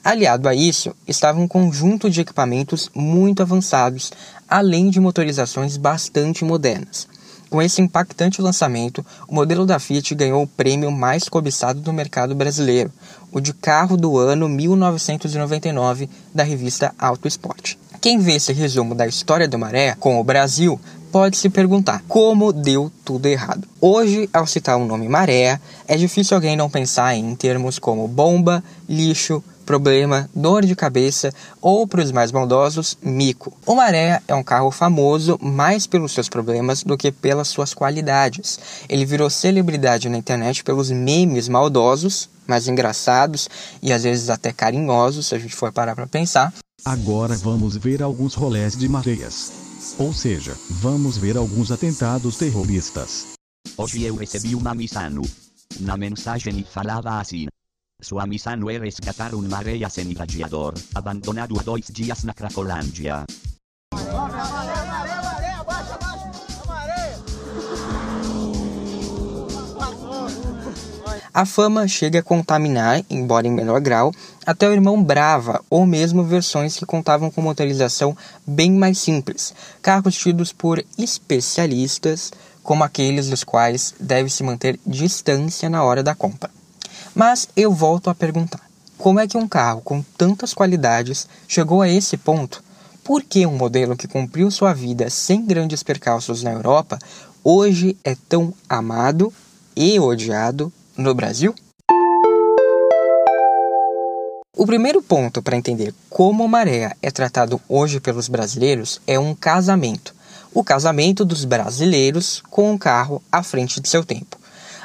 Aliado 0.03 0.49
a 0.49 0.53
isso, 0.53 0.93
estava 1.07 1.39
um 1.39 1.47
conjunto 1.47 2.09
de 2.09 2.21
equipamentos 2.21 2.89
muito 2.93 3.41
avançados, 3.41 4.11
além 4.49 4.89
de 4.89 4.99
motorizações 4.99 5.77
bastante 5.77 6.43
modernas. 6.43 7.07
Com 7.53 7.61
esse 7.61 7.83
impactante 7.83 8.41
lançamento, 8.41 9.05
o 9.27 9.35
modelo 9.35 9.63
da 9.63 9.77
Fiat 9.77 10.15
ganhou 10.15 10.41
o 10.41 10.47
prêmio 10.47 10.91
mais 10.91 11.29
cobiçado 11.29 11.79
do 11.79 11.93
mercado 11.93 12.33
brasileiro, 12.33 12.91
o 13.31 13.39
de 13.39 13.53
carro 13.53 13.95
do 13.95 14.17
ano 14.17 14.49
1999 14.49 16.09
da 16.33 16.41
revista 16.41 16.95
Auto 16.97 17.27
Sport. 17.27 17.75
Quem 18.01 18.17
vê 18.17 18.37
esse 18.37 18.51
resumo 18.53 18.95
da 18.95 19.05
história 19.05 19.47
do 19.47 19.59
Maré 19.59 19.95
com 19.99 20.19
o 20.19 20.23
Brasil 20.23 20.81
pode 21.11 21.37
se 21.37 21.47
perguntar 21.47 22.01
como 22.07 22.51
deu 22.51 22.91
tudo 23.05 23.27
errado. 23.27 23.67
Hoje, 23.79 24.27
ao 24.33 24.47
citar 24.47 24.79
o 24.79 24.85
nome 24.87 25.07
Maré, 25.07 25.59
é 25.87 25.95
difícil 25.95 26.33
alguém 26.33 26.57
não 26.57 26.71
pensar 26.71 27.15
em 27.15 27.35
termos 27.35 27.77
como 27.77 28.07
bomba, 28.07 28.63
lixo, 28.89 29.43
problema, 29.63 30.29
dor 30.35 30.65
de 30.65 30.75
cabeça 30.75 31.33
ou, 31.61 31.87
para 31.87 32.01
os 32.01 32.11
mais 32.11 32.31
maldosos, 32.31 32.97
mico. 33.01 33.55
O 33.65 33.75
Maré 33.75 34.21
é 34.27 34.35
um 34.35 34.43
carro 34.43 34.71
famoso 34.71 35.37
mais 35.41 35.87
pelos 35.87 36.11
seus 36.11 36.29
problemas 36.29 36.83
do 36.83 36.97
que 36.97 37.11
pelas 37.11 37.47
suas 37.47 37.73
qualidades. 37.73 38.59
Ele 38.87 39.05
virou 39.05 39.29
celebridade 39.29 40.09
na 40.09 40.17
internet 40.17 40.63
pelos 40.63 40.91
memes 40.91 41.47
maldosos, 41.47 42.29
mas 42.45 42.67
engraçados 42.67 43.49
e 43.81 43.91
às 43.91 44.03
vezes 44.03 44.29
até 44.29 44.51
carinhosos, 44.51 45.27
se 45.27 45.35
a 45.35 45.39
gente 45.39 45.55
for 45.55 45.71
parar 45.71 45.95
para 45.95 46.07
pensar. 46.07 46.53
Agora 46.85 47.35
vamos 47.37 47.77
ver 47.77 48.03
alguns 48.03 48.33
rolés 48.33 48.75
de 48.77 48.89
mareias. 48.89 49.51
Ou 49.97 50.13
seja, 50.13 50.55
vamos 50.69 51.17
ver 51.17 51.37
alguns 51.37 51.71
atentados 51.71 52.37
terroristas. 52.37 53.33
Hoje 53.77 54.03
eu 54.03 54.15
recebi 54.15 54.55
uma 54.55 54.75
missão. 54.75 55.21
Na 55.79 55.97
mensagem 55.97 56.63
falava 56.69 57.19
assim. 57.19 57.47
Sua 58.03 58.27
missão 58.27 58.69
é 58.69 58.77
resgatar 58.77 59.33
um 59.33 59.41
mareia 59.47 59.89
sem 59.89 60.13
abandonado 60.93 61.57
há 61.57 61.63
dois 61.63 61.85
dias 61.89 62.25
na 62.25 62.33
Cracolândia. 62.33 63.23
A 71.33 71.45
fama 71.45 71.87
chega 71.87 72.19
a 72.19 72.23
contaminar, 72.23 73.03
embora 73.09 73.47
em 73.47 73.51
menor 73.51 73.79
grau, 73.79 74.11
até 74.45 74.67
o 74.67 74.73
irmão 74.73 75.01
Brava, 75.01 75.63
ou 75.69 75.85
mesmo 75.85 76.25
versões 76.25 76.75
que 76.75 76.85
contavam 76.85 77.31
com 77.31 77.41
motorização 77.41 78.15
bem 78.45 78.71
mais 78.73 78.99
simples, 78.99 79.55
carros 79.81 80.15
tidos 80.15 80.51
por 80.51 80.83
especialistas 80.97 82.33
como 82.61 82.83
aqueles 82.83 83.29
dos 83.29 83.45
quais 83.45 83.95
deve-se 83.97 84.43
manter 84.43 84.77
distância 84.85 85.69
na 85.69 85.83
hora 85.83 86.03
da 86.03 86.13
compra. 86.13 86.51
Mas 87.15 87.47
eu 87.55 87.71
volto 87.71 88.09
a 88.09 88.15
perguntar: 88.15 88.61
como 88.97 89.19
é 89.19 89.27
que 89.27 89.37
um 89.37 89.47
carro 89.47 89.81
com 89.81 90.01
tantas 90.17 90.53
qualidades 90.53 91.27
chegou 91.47 91.81
a 91.81 91.89
esse 91.89 92.17
ponto? 92.17 92.63
Por 93.03 93.21
que 93.21 93.45
um 93.45 93.57
modelo 93.57 93.97
que 93.97 94.07
cumpriu 94.07 94.49
sua 94.49 94.73
vida 94.73 95.09
sem 95.09 95.45
grandes 95.45 95.83
percalços 95.83 96.41
na 96.41 96.51
Europa 96.51 96.97
hoje 97.43 97.97
é 98.03 98.15
tão 98.29 98.53
amado 98.67 99.31
e 99.75 99.99
odiado 99.99 100.71
no 100.97 101.13
Brasil? 101.13 101.53
O 104.55 104.65
primeiro 104.65 105.01
ponto 105.01 105.41
para 105.41 105.57
entender 105.57 105.93
como 106.09 106.45
o 106.45 106.47
maré 106.47 106.95
é 107.01 107.11
tratado 107.11 107.59
hoje 107.67 107.99
pelos 107.99 108.29
brasileiros 108.29 109.01
é 109.05 109.19
um 109.19 109.35
casamento. 109.35 110.15
O 110.53 110.63
casamento 110.63 111.25
dos 111.25 111.43
brasileiros 111.43 112.41
com 112.49 112.71
um 112.71 112.77
carro 112.77 113.21
à 113.29 113.43
frente 113.43 113.81
de 113.81 113.89
seu 113.89 114.05
tempo. 114.05 114.37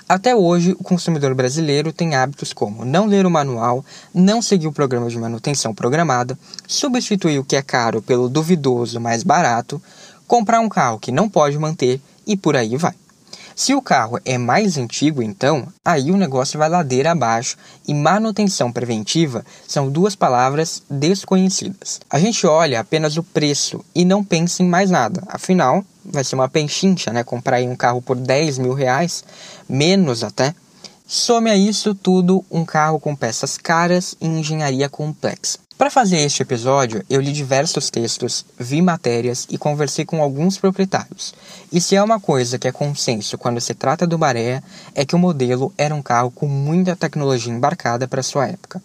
Até 0.08 0.34
hoje, 0.34 0.74
o 0.78 0.82
consumidor 0.82 1.34
brasileiro 1.34 1.92
tem 1.92 2.14
hábitos 2.14 2.54
como 2.54 2.82
não 2.82 3.04
ler 3.04 3.26
o 3.26 3.30
manual, 3.30 3.84
não 4.14 4.40
seguir 4.40 4.66
o 4.66 4.72
programa 4.72 5.10
de 5.10 5.18
manutenção 5.18 5.74
programada, 5.74 6.38
substituir 6.66 7.38
o 7.38 7.44
que 7.44 7.54
é 7.54 7.60
caro 7.60 8.00
pelo 8.00 8.26
duvidoso 8.26 8.98
mais 8.98 9.22
barato, 9.22 9.82
comprar 10.26 10.60
um 10.60 10.68
carro 10.68 10.98
que 10.98 11.12
não 11.12 11.28
pode 11.28 11.58
manter 11.58 12.00
e 12.26 12.38
por 12.38 12.56
aí 12.56 12.74
vai. 12.78 12.94
Se 13.58 13.74
o 13.74 13.82
carro 13.82 14.20
é 14.24 14.38
mais 14.38 14.78
antigo, 14.78 15.20
então, 15.20 15.66
aí 15.84 16.12
o 16.12 16.16
negócio 16.16 16.56
vai 16.56 16.68
ladeira 16.68 17.10
abaixo 17.10 17.56
e 17.88 17.92
manutenção 17.92 18.70
preventiva 18.70 19.44
são 19.66 19.90
duas 19.90 20.14
palavras 20.14 20.80
desconhecidas. 20.88 21.98
A 22.08 22.20
gente 22.20 22.46
olha 22.46 22.78
apenas 22.78 23.16
o 23.16 23.22
preço 23.24 23.84
e 23.92 24.04
não 24.04 24.22
pensa 24.22 24.62
em 24.62 24.68
mais 24.68 24.92
nada, 24.92 25.24
afinal, 25.26 25.84
vai 26.04 26.22
ser 26.22 26.36
uma 26.36 26.48
penchincha, 26.48 27.12
né? 27.12 27.24
Comprar 27.24 27.60
um 27.62 27.74
carro 27.74 28.00
por 28.00 28.14
10 28.14 28.58
mil 28.58 28.74
reais, 28.74 29.24
menos 29.68 30.22
até. 30.22 30.54
Some 31.04 31.50
a 31.50 31.56
isso 31.56 31.96
tudo 31.96 32.44
um 32.48 32.64
carro 32.64 33.00
com 33.00 33.16
peças 33.16 33.58
caras 33.58 34.14
e 34.20 34.28
engenharia 34.28 34.88
complexa. 34.88 35.58
Para 35.78 35.90
fazer 35.90 36.18
este 36.18 36.42
episódio, 36.42 37.04
eu 37.08 37.20
li 37.20 37.30
diversos 37.30 37.88
textos, 37.88 38.44
vi 38.58 38.82
matérias 38.82 39.46
e 39.48 39.56
conversei 39.56 40.04
com 40.04 40.20
alguns 40.20 40.58
proprietários. 40.58 41.32
E 41.72 41.80
se 41.80 41.94
é 41.94 42.02
uma 42.02 42.18
coisa 42.18 42.58
que 42.58 42.66
é 42.66 42.72
consenso 42.72 43.38
quando 43.38 43.60
se 43.60 43.74
trata 43.74 44.04
do 44.04 44.18
Maré, 44.18 44.60
é 44.92 45.04
que 45.04 45.14
o 45.14 45.18
modelo 45.20 45.72
era 45.78 45.94
um 45.94 46.02
carro 46.02 46.32
com 46.32 46.48
muita 46.48 46.96
tecnologia 46.96 47.52
embarcada 47.52 48.08
para 48.08 48.24
sua 48.24 48.48
época. 48.48 48.82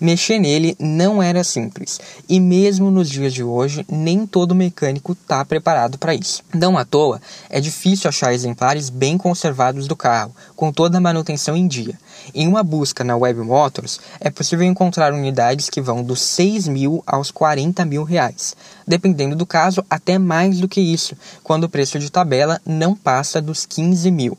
Mexer 0.00 0.38
nele 0.38 0.76
não 0.78 1.22
era 1.22 1.42
simples, 1.42 2.00
e 2.28 2.38
mesmo 2.38 2.90
nos 2.90 3.08
dias 3.08 3.32
de 3.32 3.42
hoje, 3.42 3.84
nem 3.88 4.26
todo 4.26 4.54
mecânico 4.54 5.12
está 5.12 5.44
preparado 5.44 5.96
para 5.98 6.14
isso. 6.14 6.42
Não 6.54 6.76
à 6.76 6.84
toa, 6.84 7.20
é 7.48 7.60
difícil 7.60 8.08
achar 8.08 8.34
exemplares 8.34 8.90
bem 8.90 9.16
conservados 9.16 9.86
do 9.88 9.96
carro, 9.96 10.34
com 10.54 10.72
toda 10.72 10.98
a 10.98 11.00
manutenção 11.00 11.56
em 11.56 11.66
dia. 11.66 11.98
Em 12.34 12.46
uma 12.46 12.62
busca 12.62 13.04
na 13.04 13.16
Web 13.16 13.40
Motors, 13.40 14.00
é 14.20 14.30
possível 14.30 14.66
encontrar 14.66 15.12
unidades 15.12 15.70
que 15.70 15.80
vão 15.80 16.02
dos 16.02 16.20
6 16.20 16.68
mil 16.68 17.02
aos 17.06 17.30
40 17.30 17.84
mil 17.84 18.02
reais, 18.02 18.56
dependendo 18.86 19.36
do 19.36 19.46
caso, 19.46 19.84
até 19.88 20.18
mais 20.18 20.60
do 20.60 20.68
que 20.68 20.80
isso, 20.80 21.16
quando 21.42 21.64
o 21.64 21.68
preço 21.68 21.98
de 21.98 22.10
tabela 22.10 22.60
não 22.66 22.94
passa 22.94 23.40
dos 23.40 23.64
15 23.64 24.10
mil. 24.10 24.36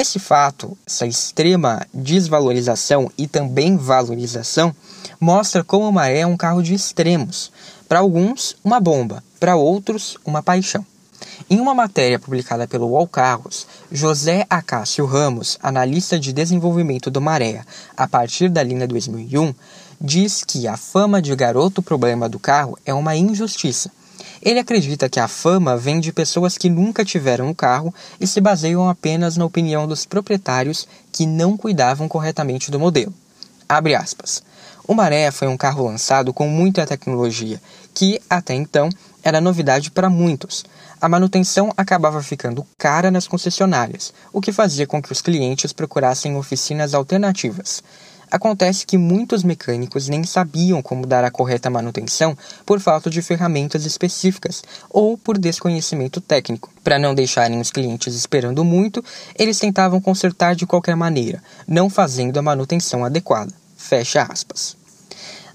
Esse 0.00 0.18
fato, 0.18 0.78
essa 0.86 1.06
extrema 1.06 1.86
desvalorização 1.92 3.12
e 3.18 3.26
também 3.26 3.76
valorização, 3.76 4.74
mostra 5.20 5.62
como 5.62 5.86
o 5.86 5.92
Maré 5.92 6.20
é 6.20 6.26
um 6.26 6.38
carro 6.38 6.62
de 6.62 6.72
extremos. 6.72 7.52
Para 7.86 7.98
alguns, 7.98 8.56
uma 8.64 8.80
bomba, 8.80 9.22
para 9.38 9.56
outros, 9.56 10.16
uma 10.24 10.42
paixão. 10.42 10.86
Em 11.50 11.60
uma 11.60 11.74
matéria 11.74 12.18
publicada 12.18 12.66
pelo 12.66 12.86
UOL 12.86 13.06
Carros, 13.06 13.66
José 13.92 14.46
Acácio 14.48 15.04
Ramos, 15.04 15.58
analista 15.62 16.18
de 16.18 16.32
desenvolvimento 16.32 17.10
do 17.10 17.20
Maré 17.20 17.62
a 17.94 18.08
partir 18.08 18.48
da 18.48 18.62
linha 18.62 18.88
2001, 18.88 19.54
diz 20.00 20.42
que 20.44 20.66
a 20.66 20.78
fama 20.78 21.20
de 21.20 21.36
garoto 21.36 21.82
problema 21.82 22.26
do 22.26 22.38
carro 22.38 22.78
é 22.86 22.94
uma 22.94 23.14
injustiça 23.14 23.90
ele 24.42 24.58
acredita 24.58 25.08
que 25.08 25.20
a 25.20 25.28
fama 25.28 25.76
vem 25.76 26.00
de 26.00 26.12
pessoas 26.12 26.56
que 26.56 26.70
nunca 26.70 27.04
tiveram 27.04 27.48
um 27.48 27.54
carro 27.54 27.94
e 28.18 28.26
se 28.26 28.40
baseiam 28.40 28.88
apenas 28.88 29.36
na 29.36 29.44
opinião 29.44 29.86
dos 29.86 30.06
proprietários 30.06 30.88
que 31.12 31.26
não 31.26 31.56
cuidavam 31.56 32.08
corretamente 32.08 32.70
do 32.70 32.80
modelo. 32.80 33.12
Abre 33.68 33.94
aspas. 33.94 34.42
O 34.88 34.94
Maré 34.94 35.30
foi 35.30 35.46
um 35.46 35.56
carro 35.56 35.84
lançado 35.84 36.32
com 36.32 36.48
muita 36.48 36.86
tecnologia, 36.86 37.60
que, 37.94 38.20
até 38.28 38.54
então, 38.54 38.88
era 39.22 39.40
novidade 39.40 39.90
para 39.90 40.10
muitos. 40.10 40.64
A 41.00 41.08
manutenção 41.08 41.72
acabava 41.76 42.22
ficando 42.22 42.66
cara 42.76 43.10
nas 43.10 43.28
concessionárias, 43.28 44.12
o 44.32 44.40
que 44.40 44.52
fazia 44.52 44.86
com 44.86 45.00
que 45.00 45.12
os 45.12 45.22
clientes 45.22 45.72
procurassem 45.72 46.36
oficinas 46.36 46.94
alternativas. 46.94 47.82
Acontece 48.30 48.86
que 48.86 48.96
muitos 48.96 49.42
mecânicos 49.42 50.08
nem 50.08 50.22
sabiam 50.22 50.80
como 50.80 51.04
dar 51.04 51.24
a 51.24 51.32
correta 51.32 51.68
manutenção 51.68 52.38
por 52.64 52.78
falta 52.78 53.10
de 53.10 53.20
ferramentas 53.20 53.84
específicas 53.84 54.62
ou 54.88 55.18
por 55.18 55.36
desconhecimento 55.36 56.20
técnico. 56.20 56.72
Para 56.84 56.98
não 56.98 57.12
deixarem 57.12 57.60
os 57.60 57.72
clientes 57.72 58.14
esperando 58.14 58.64
muito, 58.64 59.04
eles 59.36 59.58
tentavam 59.58 60.00
consertar 60.00 60.54
de 60.54 60.64
qualquer 60.64 60.94
maneira, 60.94 61.42
não 61.66 61.90
fazendo 61.90 62.38
a 62.38 62.42
manutenção 62.42 63.04
adequada. 63.04 63.52
Fecha 63.76 64.22
aspas. 64.22 64.76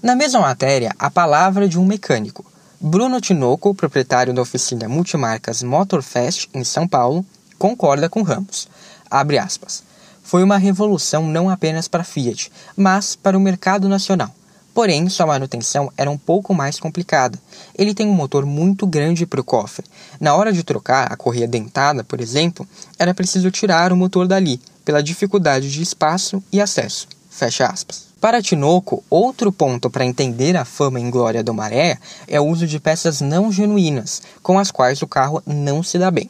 Na 0.02 0.14
mesma 0.14 0.40
matéria, 0.40 0.92
a 0.98 1.10
palavra 1.10 1.66
de 1.66 1.78
um 1.78 1.86
mecânico. 1.86 2.44
Bruno 2.78 3.22
Tinoco, 3.22 3.74
proprietário 3.74 4.34
da 4.34 4.42
oficina 4.42 4.86
multimarcas 4.86 5.62
Motorfest 5.62 6.50
em 6.52 6.62
São 6.62 6.86
Paulo, 6.86 7.24
concorda 7.58 8.10
com 8.10 8.20
Ramos. 8.20 8.68
Abre 9.10 9.38
aspas 9.38 9.85
foi 10.26 10.42
uma 10.42 10.56
revolução 10.56 11.24
não 11.28 11.48
apenas 11.48 11.86
para 11.86 12.00
a 12.00 12.04
Fiat, 12.04 12.50
mas 12.76 13.14
para 13.14 13.38
o 13.38 13.40
mercado 13.40 13.88
nacional. 13.88 14.34
Porém, 14.74 15.08
sua 15.08 15.24
manutenção 15.24 15.90
era 15.96 16.10
um 16.10 16.18
pouco 16.18 16.52
mais 16.52 16.80
complicada. 16.80 17.38
Ele 17.78 17.94
tem 17.94 18.08
um 18.08 18.12
motor 18.12 18.44
muito 18.44 18.88
grande 18.88 19.24
para 19.24 19.40
o 19.40 19.44
cofre. 19.44 19.86
Na 20.20 20.34
hora 20.34 20.52
de 20.52 20.64
trocar 20.64 21.12
a 21.12 21.16
correia 21.16 21.46
dentada, 21.46 22.02
por 22.02 22.20
exemplo, 22.20 22.66
era 22.98 23.14
preciso 23.14 23.52
tirar 23.52 23.92
o 23.92 23.96
motor 23.96 24.26
dali, 24.26 24.60
pela 24.84 25.00
dificuldade 25.00 25.70
de 25.70 25.80
espaço 25.80 26.42
e 26.52 26.60
acesso. 26.60 27.06
Fecha 27.30 27.64
aspas. 27.64 28.06
Para 28.20 28.42
Tinoco, 28.42 29.04
outro 29.08 29.52
ponto 29.52 29.88
para 29.88 30.04
entender 30.04 30.56
a 30.56 30.64
fama 30.64 30.98
em 30.98 31.08
glória 31.08 31.44
do 31.44 31.54
Maré 31.54 31.98
é 32.26 32.40
o 32.40 32.46
uso 32.46 32.66
de 32.66 32.80
peças 32.80 33.20
não 33.20 33.52
genuínas, 33.52 34.20
com 34.42 34.58
as 34.58 34.72
quais 34.72 35.00
o 35.02 35.06
carro 35.06 35.40
não 35.46 35.84
se 35.84 35.98
dá 35.98 36.10
bem. 36.10 36.28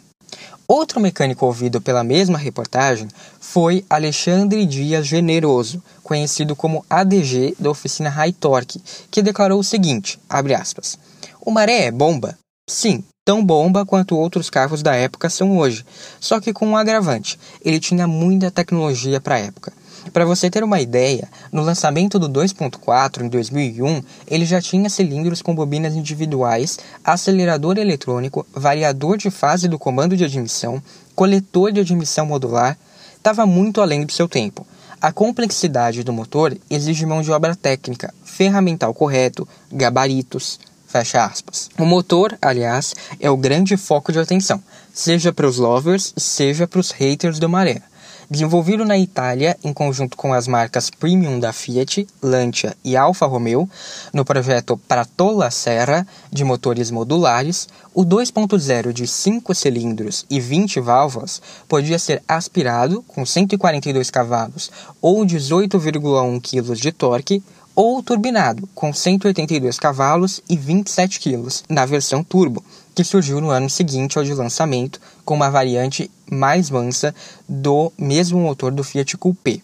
Outro 0.69 0.99
mecânico 0.99 1.47
ouvido 1.47 1.81
pela 1.81 2.03
mesma 2.03 2.37
reportagem 2.37 3.07
foi 3.41 3.85
Alexandre 3.89 4.67
Dias 4.67 5.07
Generoso, 5.07 5.81
conhecido 6.03 6.57
como 6.57 6.85
ADG 6.91 7.55
da 7.57 7.71
oficina 7.71 8.11
High 8.11 8.33
Torque, 8.33 8.83
que 9.09 9.23
declarou 9.23 9.61
o 9.61 9.65
seguinte, 9.65 10.19
aspas, 10.29 10.99
O 11.41 11.53
Maré 11.53 11.85
é 11.85 11.91
bomba? 11.93 12.37
Sim, 12.69 13.05
tão 13.25 13.45
bomba 13.45 13.87
quanto 13.87 14.17
outros 14.17 14.51
carros 14.51 14.83
da 14.83 14.93
época 14.97 15.31
são 15.31 15.57
hoje, 15.57 15.87
só 16.19 16.41
que 16.41 16.53
com 16.53 16.67
um 16.67 16.77
agravante, 16.77 17.39
ele 17.65 17.79
tinha 17.79 18.09
muita 18.09 18.51
tecnologia 18.51 19.21
para 19.21 19.37
a 19.37 19.41
época. 19.41 19.73
Para 20.13 20.25
você 20.25 20.49
ter 20.51 20.63
uma 20.63 20.81
ideia, 20.81 21.29
no 21.53 21.63
lançamento 21.63 22.19
do 22.19 22.29
2.4 22.29 23.23
em 23.23 23.29
2001, 23.29 24.03
ele 24.27 24.47
já 24.47 24.61
tinha 24.61 24.89
cilindros 24.89 25.43
com 25.43 25.55
bobinas 25.55 25.95
individuais, 25.95 26.79
acelerador 27.05 27.79
eletrônico, 27.79 28.47
variador 28.53 29.17
de 29.17 29.31
fase 29.31 29.69
do 29.69 29.79
comando 29.79 30.17
de 30.17 30.25
admissão, 30.25 30.83
coletor 31.15 31.73
de 31.73 31.81
admissão 31.81 32.27
modular, 32.27 32.79
estava 33.17 33.47
muito 33.47 33.81
além 33.81 34.05
do 34.05 34.13
seu 34.13 34.29
tempo. 34.29 34.67
A 35.01 35.13
complexidade 35.13 36.03
do 36.03 36.13
motor 36.13 36.57
exige 36.71 37.05
mão 37.05 37.21
de 37.21 37.31
obra 37.31 37.55
técnica, 37.55 38.15
ferramental 38.25 38.95
correto, 38.95 39.47
gabaritos, 39.71 40.59
fecha 40.87 41.25
aspas. 41.25 41.69
O 41.79 41.85
motor, 41.85 42.37
aliás, 42.41 42.95
é 43.21 43.29
o 43.29 43.37
grande 43.37 43.77
foco 43.77 44.13
de 44.13 44.19
atenção, 44.19 44.63
seja 44.95 45.33
para 45.33 45.47
os 45.47 45.59
lovers, 45.59 46.15
seja 46.17 46.67
para 46.67 46.81
os 46.81 46.91
haters 46.91 47.39
do 47.39 47.49
Maré. 47.49 47.83
Desenvolvido 48.29 48.85
na 48.85 48.99
Itália 48.99 49.57
em 49.63 49.73
conjunto 49.73 50.17
com 50.17 50.33
as 50.33 50.49
marcas 50.49 50.91
Premium 50.91 51.39
da 51.39 51.53
Fiat, 51.53 52.09
Lancia 52.21 52.77
e 52.85 52.97
Alfa 52.97 53.25
Romeo, 53.25 53.71
no 54.13 54.25
projeto 54.25 54.77
Pratola 54.77 55.49
Serra 55.49 56.05
de 56.33 56.43
motores 56.43 56.91
modulares, 56.91 57.69
o 57.95 58.05
2.0 58.05 58.93
de 58.93 59.07
5 59.07 59.55
cilindros 59.55 60.27
e 60.29 60.41
20 60.41 60.81
válvulas 60.81 61.41
podia 61.69 62.01
ser 62.01 62.21
aspirado 62.27 63.01
com 63.03 63.25
142 63.25 64.11
cavalos 64.11 64.73
ou 65.01 65.25
18,1 65.25 66.41
kg 66.41 66.75
de 66.75 66.91
torque 66.91 67.41
ou 67.77 68.03
turbinado 68.03 68.69
com 68.75 68.93
182 68.93 69.79
cavalos 69.79 70.41
e 70.49 70.57
27 70.57 71.21
kg 71.21 71.47
na 71.69 71.87
versão 71.87 72.25
turbo, 72.25 72.65
que 72.97 73.05
surgiu 73.05 73.43
no 73.43 73.51
ano 73.51 73.69
seguinte 73.69 74.17
ao 74.17 74.25
de 74.25 74.33
lançamento 74.33 74.99
com 75.23 75.35
uma 75.35 75.51
variante 75.51 76.11
mais 76.31 76.71
mansa 76.71 77.15
do 77.47 77.93
mesmo 77.99 78.41
motor 78.41 78.73
do 78.73 78.83
Fiat 78.83 79.19
Coupé. 79.19 79.61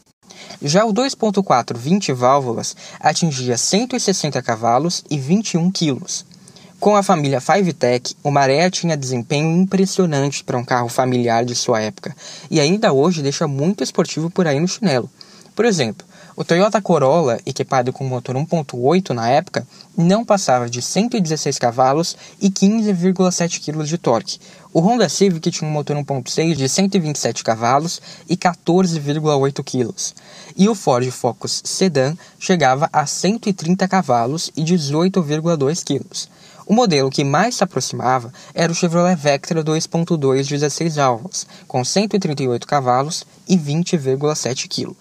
Já 0.61 0.85
o 0.85 0.93
2.4 0.93 1.75
20 1.75 2.13
válvulas 2.13 2.77
atingia 3.01 3.57
160 3.57 4.43
cavalos 4.43 5.03
e 5.11 5.19
21 5.19 5.71
quilos. 5.71 6.27
Com 6.79 6.95
a 6.95 7.03
família 7.03 7.41
Five-Tech, 7.41 8.15
o 8.23 8.31
Maré 8.31 8.69
tinha 8.69 8.99
desempenho 8.99 9.51
impressionante 9.57 10.45
para 10.45 10.59
um 10.59 10.65
carro 10.65 10.91
familiar 10.91 11.43
de 11.43 11.55
sua 11.55 11.81
época 11.81 12.15
e 12.51 12.61
ainda 12.61 12.93
hoje 12.93 13.23
deixa 13.23 13.49
muito 13.49 13.83
esportivo 13.83 14.29
por 14.29 14.47
aí 14.47 14.61
no 14.61 14.69
chinelo. 14.69 15.09
Por 15.55 15.65
exemplo, 15.65 16.07
o 16.35 16.45
Toyota 16.45 16.81
Corolla, 16.81 17.39
equipado 17.45 17.93
com 17.93 18.05
motor 18.05 18.35
1.8 18.37 19.11
na 19.11 19.29
época, 19.29 19.67
não 19.97 20.25
passava 20.25 20.69
de 20.69 20.81
116 20.81 21.59
cavalos 21.59 22.17
e 22.41 22.49
15,7 22.51 23.61
kg 23.61 23.85
de 23.85 23.99
torque. 23.99 24.39
O 24.73 24.81
Honda 24.81 25.09
Civic 25.09 25.51
tinha 25.51 25.69
um 25.69 25.73
motor 25.73 25.95
1.6 25.97 26.55
de 26.55 26.69
127 26.69 27.45
cavalos 27.45 28.01
e 28.29 28.37
14,8 28.37 29.63
kg. 29.63 29.95
E 30.57 30.69
o 30.69 30.75
Ford 30.75 31.11
Focus 31.11 31.61
Sedan 31.65 32.17
chegava 32.39 32.89
a 32.91 33.05
130 33.05 33.87
cavalos 33.87 34.51
e 34.57 34.63
18,2 34.63 35.85
kg. 35.85 36.33
O 36.65 36.75
modelo 36.75 37.11
que 37.11 37.25
mais 37.25 37.57
se 37.57 37.65
aproximava 37.65 38.33
era 38.55 38.73
o 38.73 38.75
Chevrolet 38.75 39.17
Vectra 39.17 39.63
2.2 39.63 40.49
16 40.49 40.97
válvulas, 40.97 41.47
com 41.69 41.85
138 41.85 42.67
cavalos 42.67 43.27
e 43.47 43.59
20,7 43.59 44.69
kg. 44.69 44.97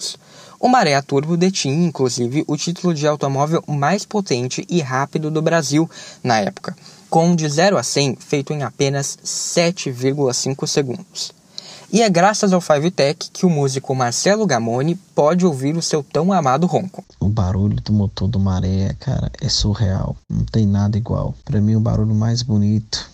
O 0.64 0.68
Maré 0.68 1.02
Turbo 1.02 1.36
detinha, 1.36 1.88
inclusive, 1.88 2.44
o 2.48 2.56
título 2.56 2.94
de 2.94 3.08
automóvel 3.08 3.64
mais 3.68 4.06
potente 4.06 4.64
e 4.70 4.80
rápido 4.80 5.32
do 5.32 5.42
Brasil 5.42 5.90
na 6.24 6.40
época, 6.40 6.76
com 7.10 7.36
de 7.36 7.50
0 7.50 7.80
a 7.80 7.84
100 7.84 8.18
feito 8.18 8.54
em 8.54 8.62
apenas 8.62 9.18
7,5 9.26 10.68
segundos. 10.68 11.34
E 11.92 12.04
é 12.04 12.10
graças 12.10 12.54
ao 12.54 12.62
Five 12.62 12.92
Tech 12.92 13.32
que 13.34 13.44
o 13.44 13.50
músico 13.50 13.96
Marcelo 13.96 14.46
Gamoni 14.46 14.94
pode 15.16 15.48
ouvir 15.48 15.76
o 15.76 15.82
seu 15.82 16.04
tão 16.04 16.32
amado 16.32 16.68
ronco. 16.68 17.04
O 17.20 17.28
barulho 17.28 17.82
do 17.82 17.92
motor 17.92 18.28
do 18.28 18.40
Maré, 18.40 18.96
cara, 19.00 19.32
é 19.42 19.50
surreal. 19.50 20.16
Não 20.30 20.46
tem 20.46 20.68
nada 20.68 20.96
igual. 20.96 21.34
Para 21.44 21.60
mim, 21.60 21.76
o 21.76 21.82
barulho 21.82 22.14
mais 22.14 22.44
bonito 22.44 23.10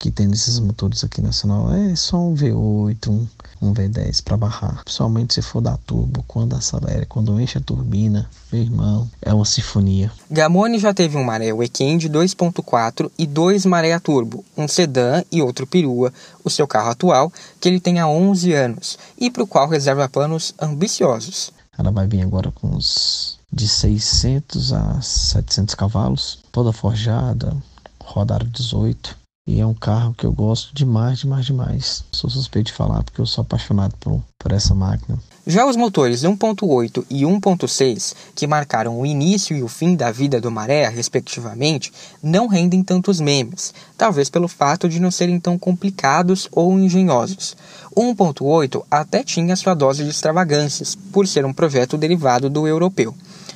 que 0.00 0.10
tem 0.12 0.28
nesses 0.28 0.60
motores 0.60 1.02
aqui 1.02 1.20
nacional 1.20 1.72
é 1.72 1.94
só 1.96 2.18
um 2.18 2.34
V8, 2.34 3.08
um, 3.08 3.26
um 3.60 3.72
V10 3.72 4.22
para 4.22 4.36
barrar. 4.36 4.82
Principalmente 4.84 5.34
se 5.34 5.42
for 5.42 5.60
da 5.60 5.76
turbo, 5.76 6.24
quando 6.26 6.54
acelera, 6.54 7.04
quando 7.06 7.40
enche 7.40 7.58
a 7.58 7.60
turbina, 7.60 8.28
meu 8.52 8.62
irmão, 8.62 9.10
é 9.20 9.32
uma 9.32 9.44
sinfonia. 9.44 10.12
Gamone 10.30 10.78
já 10.78 10.94
teve 10.94 11.16
um 11.16 11.24
Maré 11.24 11.52
Weekend 11.52 12.08
2.4 12.08 13.10
e 13.18 13.26
dois 13.26 13.66
Maré 13.66 13.98
turbo, 13.98 14.44
um 14.56 14.68
sedã 14.68 15.22
e 15.30 15.42
outro 15.42 15.66
perua, 15.66 16.12
o 16.44 16.50
seu 16.50 16.66
carro 16.66 16.90
atual, 16.90 17.32
que 17.60 17.68
ele 17.68 17.80
tem 17.80 17.98
há 17.98 18.08
11 18.08 18.52
anos 18.52 18.98
e 19.18 19.30
para 19.30 19.42
o 19.42 19.46
qual 19.46 19.68
reserva 19.68 20.08
planos 20.08 20.54
ambiciosos. 20.60 21.52
Ela 21.76 21.90
vai 21.90 22.06
vir 22.06 22.22
agora 22.22 22.50
com 22.50 22.68
uns 22.68 23.38
de 23.52 23.66
600 23.66 24.72
a 24.72 25.00
700 25.00 25.74
cavalos, 25.74 26.38
toda 26.52 26.72
forjada, 26.72 27.56
rodar 28.00 28.44
18 28.44 29.17
e 29.48 29.60
é 29.60 29.66
um 29.66 29.72
carro 29.72 30.12
que 30.12 30.26
eu 30.26 30.32
gosto 30.32 30.74
demais, 30.74 31.20
demais, 31.20 31.46
demais. 31.46 32.04
Sou 32.12 32.28
suspeito 32.28 32.66
de 32.66 32.74
falar 32.74 33.02
porque 33.02 33.18
eu 33.18 33.24
sou 33.24 33.40
apaixonado 33.40 33.94
por, 33.98 34.22
por 34.38 34.52
essa 34.52 34.74
máquina. 34.74 35.18
Já 35.46 35.64
os 35.64 35.74
motores 35.74 36.20
1.8 36.20 37.06
e 37.08 37.22
1.6, 37.22 38.14
que 38.34 38.46
marcaram 38.46 39.00
o 39.00 39.06
início 39.06 39.56
e 39.56 39.62
o 39.62 39.68
fim 39.68 39.96
da 39.96 40.12
vida 40.12 40.38
do 40.38 40.50
Maré, 40.50 40.86
respectivamente, 40.90 41.90
não 42.22 42.46
rendem 42.46 42.82
tantos 42.82 43.20
memes, 43.20 43.72
talvez 43.96 44.28
pelo 44.28 44.48
fato 44.48 44.86
de 44.86 45.00
não 45.00 45.10
serem 45.10 45.40
tão 45.40 45.58
complicados 45.58 46.46
ou 46.52 46.78
engenhosos. 46.78 47.56
O 47.96 48.02
1.8 48.02 48.84
até 48.90 49.24
tinha 49.24 49.56
sua 49.56 49.72
dose 49.72 50.04
de 50.04 50.10
extravagâncias, 50.10 50.94
por 50.94 51.26
ser 51.26 51.46
um 51.46 51.54
projeto 51.54 51.96
derivado 51.96 52.50
do 52.50 52.68
europeu. 52.68 53.14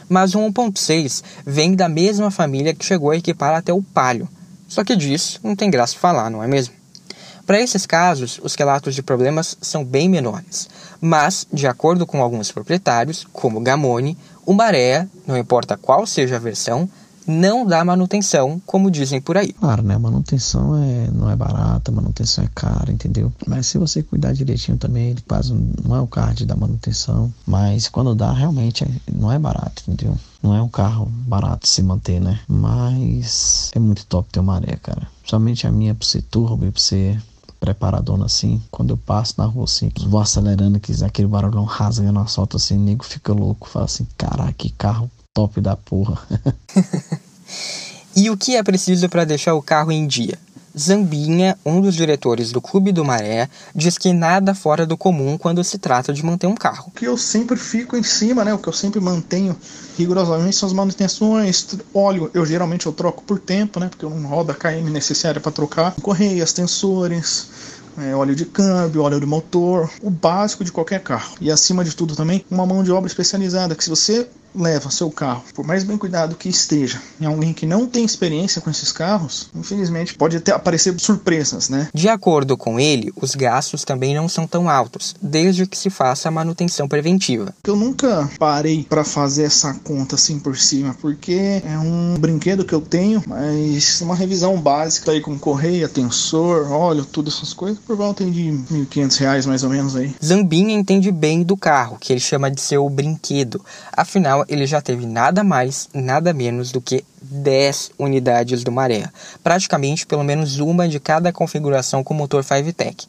Mas 0.09 0.35
o 0.35 0.39
1.6 0.39 1.23
vem 1.45 1.75
da 1.75 1.87
mesma 1.87 2.31
família 2.31 2.75
que 2.75 2.83
chegou 2.83 3.11
a 3.11 3.17
equipar 3.17 3.55
até 3.55 3.75
o 3.75 3.83
Palio, 3.83 4.27
só 4.73 4.83
que 4.83 4.97
disso 4.97 5.39
não 5.45 5.55
tem 5.55 5.71
graça 5.71 5.99
falar, 5.99 6.31
não 6.31 6.43
é 6.43 6.47
mesmo? 6.47 6.73
Para 7.47 7.61
esses 7.61 7.85
casos, 7.85 8.41
os 8.43 8.55
relatos 8.55 8.95
de 8.95 9.03
problemas 9.03 9.55
são 9.61 9.85
bem 9.85 10.09
menores, 10.09 10.67
mas, 10.99 11.47
de 11.53 11.67
acordo 11.67 12.07
com 12.07 12.23
alguns 12.23 12.51
proprietários, 12.51 13.27
como 13.35 13.61
Gamone, 13.61 14.17
o 14.47 14.55
Maré, 14.55 15.07
não 15.27 15.37
importa 15.37 15.77
qual 15.77 16.07
seja 16.07 16.37
a 16.37 16.39
versão, 16.39 16.89
não 17.27 17.67
dá 17.67 17.85
manutenção, 17.85 18.61
como 18.67 18.91
dizem 18.91 19.21
por 19.21 19.37
aí. 19.37 19.53
Claro, 19.53 19.83
né? 19.83 19.97
Manutenção 19.99 20.77
é, 20.83 21.11
não 21.11 21.31
é 21.31 21.37
barata, 21.37 21.93
manutenção 21.93 22.45
é 22.45 22.49
cara, 22.55 22.93
entendeu? 22.93 23.33
Mas 23.47 23.67
se 23.67 23.79
você 23.79 24.03
cuidar 24.03 24.33
direitinho 24.33 24.77
também, 24.77 25.11
ele 25.11 25.23
quase 25.27 25.53
não 25.53 25.97
é 25.97 26.01
o 26.01 26.07
card 26.07 26.45
da 26.47 26.57
manutenção. 26.57 27.33
Mas 27.47 27.89
quando 27.89 28.15
dá, 28.15 28.33
realmente 28.33 28.85
é, 28.85 28.89
não 29.13 29.31
é 29.31 29.39
barato, 29.39 29.83
entendeu? 29.87 30.17
Não 30.43 30.55
é 30.55 30.61
um 30.61 30.69
carro 30.69 31.07
barato 31.07 31.63
de 31.63 31.69
se 31.69 31.83
manter, 31.83 32.21
né? 32.21 32.41
Mas 32.49 33.71
é 33.75 33.79
muito 33.79 34.05
top 34.07 34.29
ter 34.31 34.41
uma 34.41 34.55
maré, 34.55 34.77
cara. 34.77 35.07
Somente 35.25 35.67
a 35.67 35.73
minha 35.73 35.95
pra 35.95 36.07
ser 36.07 36.23
turbo 36.23 36.67
e 36.67 36.71
pra 36.71 36.81
ser 36.81 37.23
preparadona 37.61 38.27
assim. 38.27 38.61
Quando 38.71 38.91
eu 38.91 38.97
passo 38.97 39.35
na 39.39 39.45
rua 39.45 39.65
assim, 39.65 39.91
vou 40.09 40.21
acelerando, 40.21 40.81
que 40.81 40.93
aquele 41.05 41.29
barulhão 41.29 41.65
rasgando 41.65 42.19
a 42.19 42.23
asfalto 42.23 42.57
assim, 42.57 42.77
o 42.77 42.81
nego 42.81 43.05
fica 43.05 43.33
louco. 43.33 43.69
Fala 43.69 43.85
assim, 43.85 44.07
caraca, 44.19 44.53
que 44.53 44.71
carro 44.71 45.09
top 45.35 45.61
da 45.61 45.77
porra. 45.77 46.21
e 48.15 48.29
o 48.31 48.37
que 48.37 48.57
é 48.57 48.63
preciso 48.63 49.09
para 49.09 49.25
deixar 49.25 49.55
o 49.55 49.63
carro 49.63 49.91
em 49.91 50.07
dia? 50.07 50.39
Zambinha, 50.79 51.59
um 51.67 51.83
dos 51.83 51.95
diretores 51.95 52.51
do 52.51 52.61
Clube 52.61 52.93
do 52.93 53.05
Maré, 53.05 53.49
diz 53.75 53.99
que 53.99 54.11
nada 54.13 54.55
fora 54.55 54.87
do 54.87 54.97
comum 54.97 55.37
quando 55.37 55.63
se 55.63 55.77
trata 55.77 56.15
de 56.15 56.25
manter 56.25 56.47
um 56.47 56.55
carro. 56.55 56.87
O 56.89 56.91
que 56.91 57.05
eu 57.05 57.17
sempre 57.19 57.57
fico 57.57 57.95
em 57.95 58.03
cima, 58.03 58.43
né? 58.43 58.55
O 58.55 58.59
que 58.59 58.69
eu 58.69 58.73
sempre 58.73 58.99
mantenho 58.99 59.55
rigorosamente 59.99 60.57
são 60.57 60.67
as 60.67 60.73
manutenções. 60.73 61.77
Óleo, 61.93 62.31
eu 62.33 62.47
geralmente 62.47 62.87
eu 62.87 62.93
troco 62.93 63.23
por 63.23 63.39
tempo, 63.39 63.79
né? 63.79 63.89
Porque 63.89 64.05
eu 64.05 64.11
não 64.11 64.29
rodo 64.31 64.53
a 64.53 64.55
KM 64.55 64.89
necessária 64.91 65.43
para 65.43 65.53
trocar. 65.53 65.95
Correias, 66.01 66.55
tensores, 66.55 67.49
é, 67.99 68.15
óleo 68.15 68.35
de 68.35 68.47
câmbio, 68.47 69.03
óleo 69.03 69.21
do 69.21 69.27
motor, 69.27 69.91
o 70.01 70.11
básico 70.11 70.65
de 70.65 70.73
qualquer 70.73 71.03
carro. 71.03 71.35
E 71.39 71.51
acima 71.51 71.85
de 71.85 71.95
tudo 71.95 72.17
também, 72.17 72.47
uma 72.51 72.65
mão 72.65 72.83
de 72.83 72.91
obra 72.91 73.09
especializada, 73.09 73.75
que 73.75 73.85
se 73.85 73.91
você 73.91 74.27
leva 74.55 74.91
seu 74.91 75.11
carro, 75.11 75.45
por 75.55 75.67
mais 75.67 75.85
bem 75.85 75.97
cuidado 75.97 76.37
que 76.37 76.49
esteja, 76.49 77.01
em 77.21 77.27
alguém 77.27 77.53
que 77.53 77.67
não 77.67 77.87
tem 77.87 78.05
experiência 78.05 78.61
com 78.61 78.71
esses 78.71 78.93
carros, 78.93 79.49
infelizmente 79.55 80.15
pode 80.15 80.37
até 80.37 80.53
aparecer 80.53 80.99
surpresas, 80.99 81.69
né? 81.69 81.89
De 81.95 82.09
acordo 82.09 82.57
com 82.57 82.79
ele, 82.79 83.13
os 83.17 83.35
gastos 83.35 83.85
também 83.85 84.15
não 84.15 84.29
são 84.29 84.47
tão 84.47 84.69
altos, 84.69 85.15
desde 85.21 85.67
que 85.67 85.77
se 85.77 85.91
faça 85.91 86.29
a 86.29 86.33
manutenção 86.33 86.89
preventiva. 86.89 87.55
Eu 87.65 87.77
nunca 87.77 88.29
parei 88.39 88.85
para 88.89 89.05
fazer 89.05 89.45
essa 89.45 89.75
conta 89.75 90.15
assim 90.15 90.39
por 90.39 90.57
cima, 90.57 90.95
porque 91.01 91.63
é 91.65 91.79
um 91.79 92.17
brinquedo 92.19 92.65
que 92.65 92.75
eu 92.75 92.81
tenho, 92.81 93.23
mas 93.27 94.01
uma 94.01 94.15
revisão 94.15 94.61
básica 94.61 95.13
aí 95.13 95.21
com 95.21 95.39
correia, 95.39 95.89
tensor, 95.89 96.71
óleo, 96.71 97.05
todas 97.05 97.35
essas 97.35 97.53
coisas, 97.53 97.79
por 97.79 97.97
volta 97.97 98.25
de 98.25 98.51
1.500 98.71 99.19
reais 99.19 99.47
mais 99.47 99.63
ou 99.65 99.71
menos 99.71 99.97
aí. 99.97 100.15
Zambinha 100.25 100.75
entende 100.75 101.11
bem 101.11 101.43
do 101.43 101.57
carro, 101.57 101.97
que 101.99 102.13
ele 102.13 102.21
chama 102.21 102.51
de 102.51 102.61
seu 102.61 102.89
brinquedo. 102.89 103.65
Afinal, 103.93 104.42
ele 104.49 104.67
já 104.67 104.81
teve 104.81 105.07
nada 105.07 105.43
mais, 105.43 105.89
nada 105.95 106.33
menos 106.33 106.73
do 106.73 106.81
que 106.81 107.05
10 107.21 107.93
unidades 107.99 108.63
do 108.63 108.73
Maré, 108.73 109.09
praticamente 109.43 110.07
pelo 110.07 110.25
menos 110.25 110.59
uma 110.59 110.89
de 110.89 111.01
cada 111.01 111.33
configuração 111.33 112.03
com 112.05 112.15
motor 112.15 112.43
5-Tech. 112.43 113.07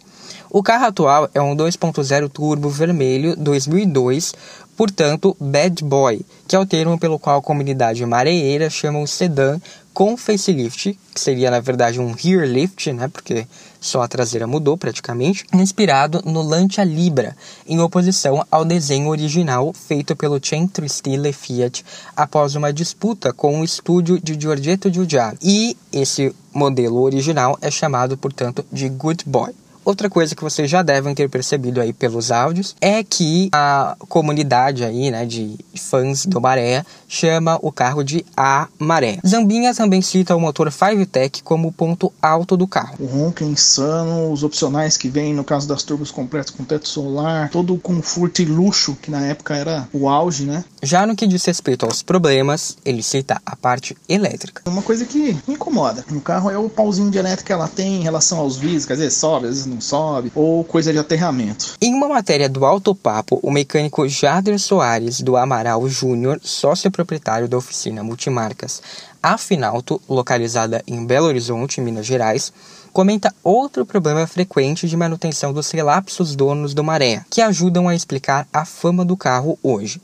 O 0.50 0.62
carro 0.62 0.86
atual 0.86 1.30
é 1.34 1.42
um 1.42 1.56
2.0 1.56 2.30
turbo 2.30 2.70
vermelho 2.70 3.36
2002, 3.36 4.34
portanto 4.78 5.36
Bad 5.40 5.84
Boy, 5.84 6.22
que 6.48 6.56
é 6.56 6.60
o 6.60 6.66
termo 6.66 6.98
pelo 6.98 7.18
qual 7.18 7.40
a 7.40 7.42
comunidade 7.42 8.06
mareeira 8.06 8.70
chama 8.70 9.00
o 9.00 9.08
sedã 9.08 9.60
com 9.94 10.18
facelift, 10.18 10.98
que 11.14 11.20
seria 11.20 11.52
na 11.52 11.60
verdade 11.60 12.00
um 12.00 12.12
rear 12.12 12.48
lift, 12.48 12.92
né, 12.92 13.08
porque 13.08 13.48
só 13.84 14.02
a 14.02 14.08
traseira 14.08 14.48
mudou 14.48 14.78
praticamente, 14.78 15.46
inspirado 15.54 16.22
no 16.26 16.42
Lancia 16.42 16.86
Libra, 16.86 17.36
em 17.68 17.82
oposição 17.82 18.46
ao 18.50 18.64
desenho 18.64 19.10
original 19.10 19.74
feito 19.74 20.16
pelo 20.16 20.44
Centro 20.44 20.88
Stile 20.88 21.34
Fiat 21.34 21.84
após 22.16 22.56
uma 22.56 22.72
disputa 22.72 23.34
com 23.34 23.60
o 23.60 23.64
estúdio 23.64 24.20
de 24.22 24.40
Giorgetto 24.40 24.92
Giugiaro. 24.92 25.38
E 25.42 25.76
esse 25.92 26.34
modelo 26.54 27.02
original 27.02 27.58
é 27.62 27.70
chamado, 27.70 28.18
portanto, 28.18 28.66
de 28.72 28.88
Good 28.88 29.26
Boy. 29.28 29.54
Outra 29.86 30.10
coisa 30.10 30.34
que 30.34 30.44
vocês 30.44 30.70
já 30.70 30.82
devem 30.82 31.14
ter 31.14 31.30
percebido 31.30 31.82
aí 31.82 31.92
pelos 31.92 32.32
áudios 32.32 32.74
é 32.80 33.04
que 33.04 33.50
a 33.52 33.98
comunidade 34.08 34.84
aí, 34.84 35.12
né, 35.12 35.26
de 35.26 35.58
fãs 35.76 36.26
do 36.26 36.40
Maré 36.40 36.86
chama 37.08 37.60
o 37.62 37.72
carro 37.72 38.02
de 38.02 38.26
A 38.36 38.68
Maré. 38.80 39.20
Zambinha 39.28 39.74
também 39.76 40.02
cita 40.02 40.36
o 40.36 40.40
motor 40.40 40.70
5Tech 40.70 41.42
como 41.44 41.72
ponto 41.72 42.14
alto 42.22 42.56
do 42.56 42.66
carro. 42.66 42.96
O 43.00 43.06
ronco 43.06 43.44
é 43.44 43.48
insano, 43.48 44.32
os 44.32 44.44
opcionais 44.44 44.96
que 44.96 45.10
vem 45.10 45.34
no 45.34 45.44
caso 45.44 45.68
das 45.68 45.84
turbos 45.84 46.12
completas 46.12 46.50
com 46.50 46.64
teto 46.64 46.88
solar, 46.88 47.50
todo 47.50 47.74
o 47.74 47.80
conforto 47.80 48.42
e 48.42 48.46
luxo 48.46 48.98
que 49.02 49.12
na 49.12 49.26
época 49.26 49.56
era 49.56 49.88
o 49.92 50.08
auge, 50.08 50.46
né? 50.46 50.64
Já 50.82 51.06
no 51.06 51.16
que 51.16 51.28
diz 51.28 51.44
respeito 51.44 51.86
aos 51.86 52.02
problemas, 52.02 52.78
ele 52.86 53.04
cita 53.04 53.42
a 53.46 53.56
parte 53.56 53.98
elétrica. 54.08 54.64
Uma 54.66 54.82
coisa 54.82 55.06
que 55.06 55.38
me 55.48 55.56
incomoda 55.56 56.06
no 56.10 56.22
carro 56.22 56.50
é 56.50 56.58
o 56.58 56.70
pauzinho 56.70 57.12
de 57.12 57.18
elétrica 57.18 57.48
que 57.48 57.54
ela 57.54 57.68
tem 57.68 57.98
em 57.98 58.04
relação 58.04 58.40
aos 58.40 58.56
vidros, 58.56 58.86
quer 58.86 58.94
dizer, 58.94 59.12
sobe, 59.12 59.48
às 59.48 59.66
vezes 59.66 59.73
não 59.74 59.82
sobe, 59.82 60.32
ou 60.36 60.64
coisa 60.64 60.94
de 60.94 61.00
aterramento. 61.00 61.76
Em 61.82 61.94
uma 61.94 62.08
matéria 62.08 62.48
do 62.48 62.66
Autopapo, 62.66 63.40
o 63.42 63.52
mecânico 63.52 64.08
Jader 64.08 64.60
Soares 64.60 65.22
do 65.22 65.36
Amaral 65.36 65.88
Júnior, 65.90 66.40
sócio 66.44 66.90
proprietário 66.92 67.48
da 67.48 67.58
oficina 67.58 68.04
Multimarcas 68.04 68.82
Afinalto, 69.24 70.02
localizada 70.10 70.84
em 70.86 71.06
Belo 71.06 71.28
Horizonte, 71.28 71.80
Minas 71.80 72.06
Gerais, 72.06 72.52
comenta 72.92 73.34
outro 73.42 73.86
problema 73.86 74.28
frequente 74.28 74.86
de 74.86 74.98
manutenção 74.98 75.54
dos 75.54 75.72
relapsos 75.72 76.36
donos 76.36 76.74
do 76.74 76.84
Maré, 76.84 77.24
que 77.30 77.42
ajudam 77.42 77.88
a 77.88 77.96
explicar 77.96 78.46
a 78.52 78.66
fama 78.66 79.06
do 79.06 79.16
carro 79.16 79.58
hoje. 79.64 80.02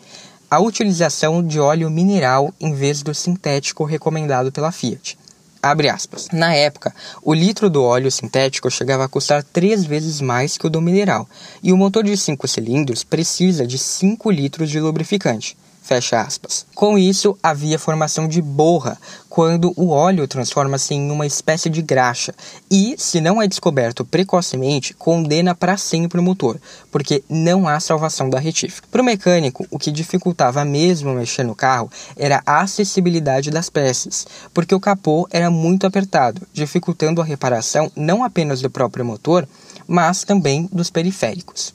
A 0.50 0.62
utilização 0.62 1.46
de 1.46 1.60
óleo 1.60 1.90
mineral 1.90 2.54
em 2.62 2.74
vez 2.74 3.04
do 3.04 3.14
sintético 3.14 3.84
recomendado 3.84 4.54
pela 4.54 4.72
Fiat. 4.72 5.20
Abre 5.62 5.90
aspas. 5.90 6.30
Na 6.32 6.54
época, 6.54 6.96
o 7.22 7.34
litro 7.34 7.70
do 7.70 7.84
óleo 7.84 8.10
sintético 8.10 8.72
chegava 8.72 9.04
a 9.04 9.10
custar 9.10 9.44
três 9.44 9.84
vezes 9.84 10.22
mais 10.22 10.58
que 10.58 10.66
o 10.66 10.70
do 10.70 10.82
mineral, 10.82 11.28
e 11.62 11.74
o 11.74 11.78
motor 11.78 12.04
de 12.04 12.16
cinco 12.16 12.48
cilindros 12.48 13.04
precisa 13.04 13.68
de 13.68 13.78
5 13.78 14.32
litros 14.32 14.70
de 14.70 14.80
lubrificante. 14.80 15.58
Fecha 15.90 16.22
aspas. 16.22 16.68
Com 16.76 17.00
isso, 17.00 17.36
havia 17.42 17.80
formação 17.80 18.28
de 18.28 18.44
borra, 18.44 18.96
quando 19.28 19.74
o 19.76 19.90
óleo 19.90 20.28
transforma-se 20.28 20.94
em 20.94 21.10
uma 21.10 21.26
espécie 21.26 21.68
de 21.68 21.82
graxa 21.82 22.32
e, 22.70 22.94
se 22.96 23.20
não 23.20 23.42
é 23.42 23.48
descoberto 23.48 24.06
precocemente, 24.06 24.94
condena 24.94 25.56
para 25.56 25.78
sempre 25.78 26.20
o 26.20 26.24
motor, 26.24 26.62
porque 26.92 27.24
não 27.28 27.68
há 27.68 27.80
salvação 27.80 28.30
da 28.30 28.38
retífica. 28.38 28.88
Para 28.92 29.02
o 29.02 29.04
mecânico, 29.04 29.66
o 29.72 29.80
que 29.80 29.92
dificultava 29.92 30.64
mesmo 30.64 31.12
mexer 31.16 31.42
no 31.42 31.56
carro 31.56 31.90
era 32.16 32.44
a 32.46 32.62
acessibilidade 32.62 33.50
das 33.50 33.68
peças, 33.68 34.28
porque 34.54 34.76
o 34.76 34.80
capô 34.80 35.28
era 35.32 35.50
muito 35.50 35.88
apertado, 35.88 36.44
dificultando 36.54 37.20
a 37.20 37.26
reparação 37.26 37.92
não 37.96 38.24
apenas 38.24 38.62
do 38.62 38.70
próprio 38.70 39.04
motor, 39.04 39.48
mas 39.90 40.24
também 40.24 40.70
dos 40.72 40.92
periféricos. 40.92 41.74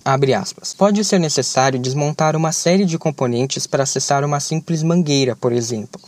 Pode 0.79 1.05
ser 1.05 1.19
necessário 1.19 1.81
desmontar 1.81 2.37
uma 2.37 2.53
série 2.53 2.85
de 2.85 2.97
componentes 2.97 3.67
para 3.67 3.83
acessar 3.83 4.25
uma 4.25 4.39
simples 4.39 4.85
mangueira, 4.85 5.35
por 5.35 5.53
exemplo. 5.53 6.01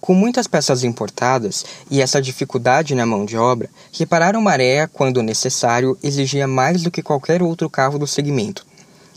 Com 0.00 0.14
muitas 0.14 0.46
peças 0.46 0.84
importadas 0.84 1.64
e 1.90 2.00
essa 2.00 2.22
dificuldade 2.22 2.94
na 2.94 3.04
mão 3.04 3.24
de 3.24 3.36
obra, 3.36 3.68
reparar 3.92 4.36
uma 4.36 4.48
maré, 4.48 4.86
quando 4.86 5.20
necessário, 5.20 5.98
exigia 6.02 6.46
mais 6.46 6.82
do 6.82 6.90
que 6.90 7.02
qualquer 7.02 7.42
outro 7.42 7.68
carro 7.68 7.98
do 7.98 8.06
segmento. 8.06 8.64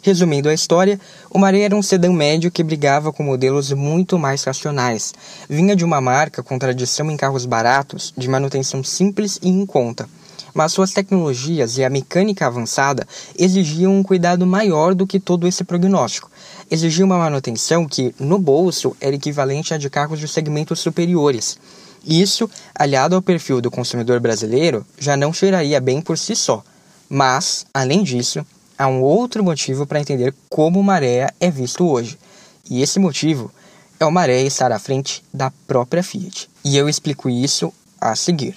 Resumindo 0.02 0.50
a 0.50 0.54
história, 0.54 1.00
o 1.30 1.38
Maré 1.38 1.60
era 1.60 1.76
um 1.76 1.82
sedã 1.84 2.12
médio 2.12 2.50
que 2.50 2.64
brigava 2.64 3.14
com 3.14 3.22
modelos 3.22 3.72
muito 3.72 4.18
mais 4.18 4.44
racionais. 4.44 5.14
Vinha 5.48 5.76
de 5.76 5.86
uma 5.86 6.02
marca 6.02 6.42
com 6.42 6.58
tradição 6.58 7.12
em 7.12 7.16
carros 7.16 7.46
baratos, 7.46 8.12
de 8.18 8.28
manutenção 8.28 8.84
simples 8.84 9.38
e 9.44 9.50
em 9.50 9.64
conta 9.64 10.10
mas 10.54 10.72
suas 10.72 10.92
tecnologias 10.92 11.78
e 11.78 11.84
a 11.84 11.90
mecânica 11.90 12.48
avançada 12.48 13.08
exigiam 13.38 13.96
um 13.96 14.04
cuidado 14.04 14.46
maior 14.46 14.94
do 14.94 15.08
que 15.08 15.20
todo 15.20 15.48
esse 15.48 15.64
prognóstico. 15.64 16.30
Exigia 16.70 17.06
uma 17.06 17.18
manutenção 17.18 17.88
que, 17.88 18.14
no 18.20 18.38
bolso, 18.38 18.96
era 19.00 19.16
equivalente 19.16 19.74
a 19.74 19.78
de 19.78 19.90
carros 19.90 20.20
de 20.20 20.28
segmentos 20.28 20.80
superiores. 20.80 21.58
Isso, 22.06 22.50
aliado 22.74 23.16
ao 23.16 23.22
perfil 23.22 23.62
do 23.62 23.70
consumidor 23.70 24.20
brasileiro, 24.20 24.86
já 24.98 25.16
não 25.16 25.34
cheiraria 25.34 25.80
bem 25.80 26.02
por 26.02 26.18
si 26.18 26.36
só. 26.36 26.64
Mas, 27.10 27.66
além 27.74 28.04
disso, 28.04 28.46
há 28.78 28.88
um 28.88 29.02
outro 29.02 29.44
motivo 29.44 29.86
para 29.86 30.00
entender 30.00 30.34
como 30.50 30.82
Maré 30.82 31.30
é 31.40 31.52
visto 31.52 31.86
hoje. 31.86 32.18
E 32.70 32.82
esse 32.82 33.00
motivo 33.00 33.52
é 34.00 34.06
o 34.06 34.12
Maré 34.12 34.42
estar 34.42 34.72
à 34.72 34.80
frente 34.80 35.24
da 35.32 35.52
própria 35.68 36.02
Fiat. 36.02 36.50
E 36.64 36.76
eu 36.76 36.90
explico 36.90 37.30
isso 37.30 37.72
a 38.00 38.16
seguir. 38.16 38.56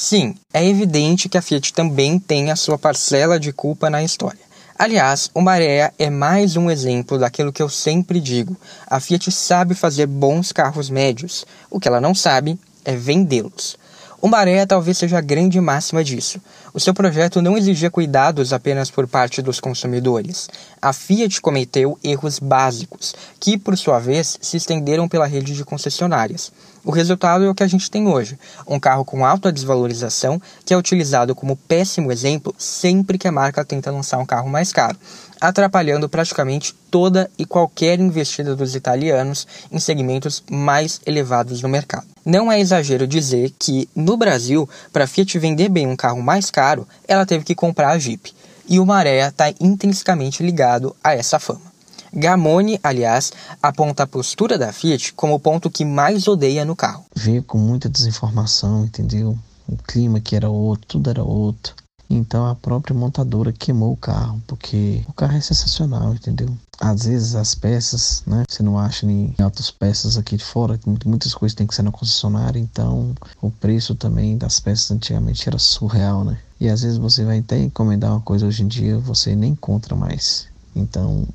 Sim, 0.00 0.36
é 0.54 0.64
evidente 0.64 1.28
que 1.28 1.36
a 1.36 1.42
Fiat 1.42 1.72
também 1.72 2.20
tem 2.20 2.52
a 2.52 2.56
sua 2.56 2.78
parcela 2.78 3.36
de 3.36 3.52
culpa 3.52 3.90
na 3.90 4.00
história. 4.00 4.38
Aliás, 4.78 5.28
o 5.34 5.40
Maré 5.40 5.92
é 5.98 6.08
mais 6.08 6.56
um 6.56 6.70
exemplo 6.70 7.18
daquilo 7.18 7.52
que 7.52 7.60
eu 7.60 7.68
sempre 7.68 8.20
digo. 8.20 8.56
A 8.86 9.00
Fiat 9.00 9.32
sabe 9.32 9.74
fazer 9.74 10.06
bons 10.06 10.52
carros 10.52 10.88
médios. 10.88 11.44
O 11.68 11.80
que 11.80 11.88
ela 11.88 12.00
não 12.00 12.14
sabe 12.14 12.56
é 12.84 12.94
vendê-los. 12.94 13.76
O 14.22 14.28
Maré 14.28 14.64
talvez 14.66 14.98
seja 14.98 15.18
a 15.18 15.20
grande 15.20 15.60
máxima 15.60 16.04
disso. 16.04 16.40
O 16.74 16.80
seu 16.80 16.92
projeto 16.92 17.40
não 17.40 17.56
exigia 17.56 17.90
cuidados 17.90 18.52
apenas 18.52 18.90
por 18.90 19.08
parte 19.08 19.40
dos 19.40 19.58
consumidores. 19.58 20.48
A 20.80 20.92
Fiat 20.92 21.40
cometeu 21.40 21.98
erros 22.04 22.38
básicos, 22.38 23.14
que, 23.40 23.56
por 23.56 23.76
sua 23.76 23.98
vez, 23.98 24.38
se 24.40 24.56
estenderam 24.56 25.08
pela 25.08 25.26
rede 25.26 25.54
de 25.54 25.64
concessionárias. 25.64 26.52
O 26.84 26.90
resultado 26.90 27.44
é 27.44 27.50
o 27.50 27.54
que 27.54 27.62
a 27.62 27.66
gente 27.66 27.90
tem 27.90 28.06
hoje: 28.06 28.38
um 28.66 28.78
carro 28.78 29.04
com 29.04 29.24
alta 29.24 29.52
desvalorização 29.52 30.40
que 30.64 30.72
é 30.72 30.76
utilizado 30.76 31.34
como 31.34 31.56
péssimo 31.56 32.12
exemplo 32.12 32.54
sempre 32.56 33.18
que 33.18 33.28
a 33.28 33.32
marca 33.32 33.64
tenta 33.64 33.90
lançar 33.90 34.18
um 34.18 34.26
carro 34.26 34.48
mais 34.48 34.72
caro, 34.72 34.96
atrapalhando 35.40 36.08
praticamente 36.08 36.74
toda 36.90 37.30
e 37.38 37.44
qualquer 37.44 38.00
investida 38.00 38.56
dos 38.56 38.74
italianos 38.74 39.46
em 39.70 39.78
segmentos 39.78 40.42
mais 40.50 41.00
elevados 41.04 41.62
no 41.62 41.68
mercado. 41.68 42.06
Não 42.24 42.50
é 42.50 42.60
exagero 42.60 43.06
dizer 43.06 43.52
que, 43.58 43.88
no 43.94 44.16
Brasil, 44.16 44.68
para 44.92 45.04
a 45.04 45.06
Fiat 45.06 45.38
vender 45.38 45.68
bem 45.68 45.86
um 45.86 45.96
carro 45.96 46.22
mais 46.22 46.50
caro, 46.50 46.57
ela 47.06 47.26
teve 47.26 47.44
que 47.44 47.54
comprar 47.54 47.90
a 47.90 47.98
Jeep. 47.98 48.32
E 48.68 48.78
o 48.78 48.86
Maré 48.86 49.26
está 49.26 49.52
intrinsecamente 49.60 50.42
ligado 50.42 50.94
a 51.02 51.14
essa 51.14 51.38
fama. 51.38 51.68
Gamone, 52.12 52.80
aliás, 52.82 53.32
aponta 53.62 54.02
a 54.02 54.06
postura 54.06 54.58
da 54.58 54.72
Fiat 54.72 55.12
como 55.14 55.34
o 55.34 55.40
ponto 55.40 55.70
que 55.70 55.84
mais 55.84 56.26
odeia 56.26 56.64
no 56.64 56.74
carro. 56.74 57.04
Veio 57.14 57.42
com 57.42 57.58
muita 57.58 57.88
desinformação, 57.88 58.84
entendeu? 58.84 59.38
O 59.66 59.76
clima 59.76 60.20
que 60.20 60.34
era 60.34 60.48
outro, 60.48 60.86
tudo 60.86 61.10
era 61.10 61.22
outro. 61.22 61.74
Então 62.10 62.46
a 62.46 62.54
própria 62.54 62.96
montadora 62.96 63.52
queimou 63.52 63.92
o 63.92 63.96
carro, 63.96 64.42
porque 64.46 65.02
o 65.06 65.12
carro 65.12 65.36
é 65.36 65.40
sensacional, 65.42 66.14
entendeu? 66.14 66.48
Às 66.80 67.04
vezes 67.04 67.34
as 67.34 67.54
peças, 67.54 68.22
né? 68.26 68.44
Você 68.48 68.62
não 68.62 68.78
acha 68.78 69.04
em 69.04 69.34
outras 69.42 69.70
peças 69.70 70.16
aqui 70.16 70.36
de 70.36 70.44
fora, 70.44 70.80
muitas 71.04 71.34
coisas 71.34 71.54
tem 71.54 71.66
que 71.66 71.74
ser 71.74 71.82
na 71.82 71.90
concessionária, 71.90 72.58
então 72.58 73.14
o 73.42 73.50
preço 73.50 73.94
também 73.94 74.38
das 74.38 74.58
peças 74.58 74.90
antigamente 74.90 75.46
era 75.46 75.58
surreal, 75.58 76.24
né? 76.24 76.38
E 76.60 76.68
às 76.68 76.82
vezes 76.82 76.98
você 76.98 77.24
vai 77.24 77.38
até 77.38 77.58
encomendar 77.58 78.10
uma 78.10 78.20
coisa 78.20 78.46
hoje 78.46 78.62
em 78.62 78.68
dia, 78.68 78.98
você 78.98 79.34
nem 79.34 79.52
encontra 79.52 79.94
mais. 79.94 80.48
Então 80.74 81.26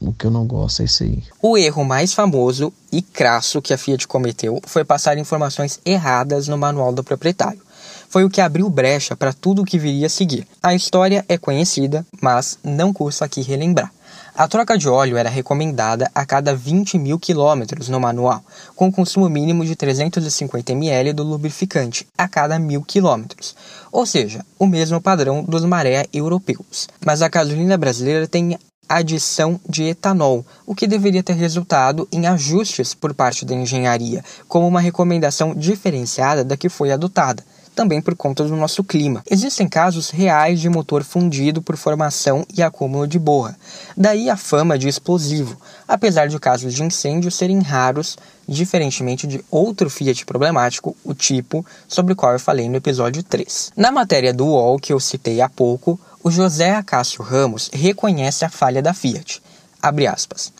o 0.00 0.12
que 0.12 0.26
eu 0.26 0.30
não 0.30 0.46
gosto 0.46 0.82
é 0.82 0.84
isso 0.84 1.04
aí. 1.04 1.22
O 1.40 1.56
erro 1.56 1.84
mais 1.84 2.12
famoso 2.12 2.72
e 2.90 3.00
crasso 3.00 3.62
que 3.62 3.72
a 3.72 3.78
Fiat 3.78 4.08
cometeu 4.08 4.60
foi 4.66 4.84
passar 4.84 5.18
informações 5.18 5.80
erradas 5.84 6.48
no 6.48 6.58
manual 6.58 6.92
do 6.92 7.04
proprietário. 7.04 7.60
Foi 8.08 8.24
o 8.24 8.30
que 8.30 8.40
abriu 8.40 8.68
brecha 8.68 9.16
para 9.16 9.32
tudo 9.32 9.62
o 9.62 9.64
que 9.64 9.78
viria 9.78 10.06
a 10.06 10.10
seguir. 10.10 10.46
A 10.62 10.74
história 10.74 11.24
é 11.28 11.38
conhecida, 11.38 12.04
mas 12.20 12.58
não 12.62 12.92
custa 12.92 13.24
aqui 13.24 13.40
relembrar. 13.40 13.90
A 14.34 14.48
troca 14.48 14.78
de 14.78 14.88
óleo 14.88 15.18
era 15.18 15.28
recomendada 15.28 16.10
a 16.14 16.24
cada 16.24 16.54
20 16.54 16.98
mil 16.98 17.18
quilômetros 17.18 17.90
no 17.90 18.00
manual, 18.00 18.42
com 18.74 18.90
consumo 18.90 19.28
mínimo 19.28 19.62
de 19.62 19.76
350 19.76 20.72
ml 20.72 21.12
do 21.12 21.22
lubrificante 21.22 22.06
a 22.16 22.26
cada 22.26 22.58
mil 22.58 22.82
quilômetros, 22.82 23.54
ou 23.92 24.06
seja, 24.06 24.42
o 24.58 24.66
mesmo 24.66 25.02
padrão 25.02 25.44
dos 25.44 25.66
maré 25.66 26.06
europeus. 26.14 26.88
Mas 27.04 27.20
a 27.20 27.28
gasolina 27.28 27.76
brasileira 27.76 28.26
tem 28.26 28.58
adição 28.88 29.60
de 29.68 29.84
etanol, 29.84 30.46
o 30.64 30.74
que 30.74 30.86
deveria 30.86 31.22
ter 31.22 31.34
resultado 31.34 32.08
em 32.10 32.26
ajustes 32.26 32.94
por 32.94 33.12
parte 33.12 33.44
da 33.44 33.54
engenharia, 33.54 34.24
como 34.48 34.66
uma 34.66 34.80
recomendação 34.80 35.54
diferenciada 35.54 36.42
da 36.42 36.56
que 36.56 36.70
foi 36.70 36.90
adotada 36.90 37.44
também 37.74 38.00
por 38.00 38.14
conta 38.14 38.44
do 38.44 38.56
nosso 38.56 38.84
clima. 38.84 39.22
Existem 39.30 39.68
casos 39.68 40.10
reais 40.10 40.60
de 40.60 40.68
motor 40.68 41.02
fundido 41.02 41.62
por 41.62 41.76
formação 41.76 42.46
e 42.54 42.62
acúmulo 42.62 43.06
de 43.06 43.18
borra, 43.18 43.56
daí 43.96 44.28
a 44.28 44.36
fama 44.36 44.78
de 44.78 44.88
explosivo, 44.88 45.56
apesar 45.86 46.28
de 46.28 46.38
casos 46.38 46.74
de 46.74 46.82
incêndio 46.82 47.30
serem 47.30 47.60
raros, 47.60 48.16
diferentemente 48.46 49.26
de 49.26 49.44
outro 49.50 49.88
Fiat 49.88 50.24
problemático, 50.26 50.96
o 51.04 51.14
tipo, 51.14 51.64
sobre 51.88 52.12
o 52.12 52.16
qual 52.16 52.32
eu 52.32 52.40
falei 52.40 52.68
no 52.68 52.76
episódio 52.76 53.22
3. 53.22 53.72
Na 53.76 53.90
matéria 53.90 54.32
do 54.32 54.46
UOL 54.46 54.78
que 54.78 54.92
eu 54.92 55.00
citei 55.00 55.40
há 55.40 55.48
pouco, 55.48 55.98
o 56.22 56.30
José 56.30 56.74
Acácio 56.74 57.22
Ramos 57.22 57.70
reconhece 57.72 58.44
a 58.44 58.48
falha 58.48 58.82
da 58.82 58.94
Fiat. 58.94 59.42
Abre 59.80 60.06
aspas. 60.06 60.52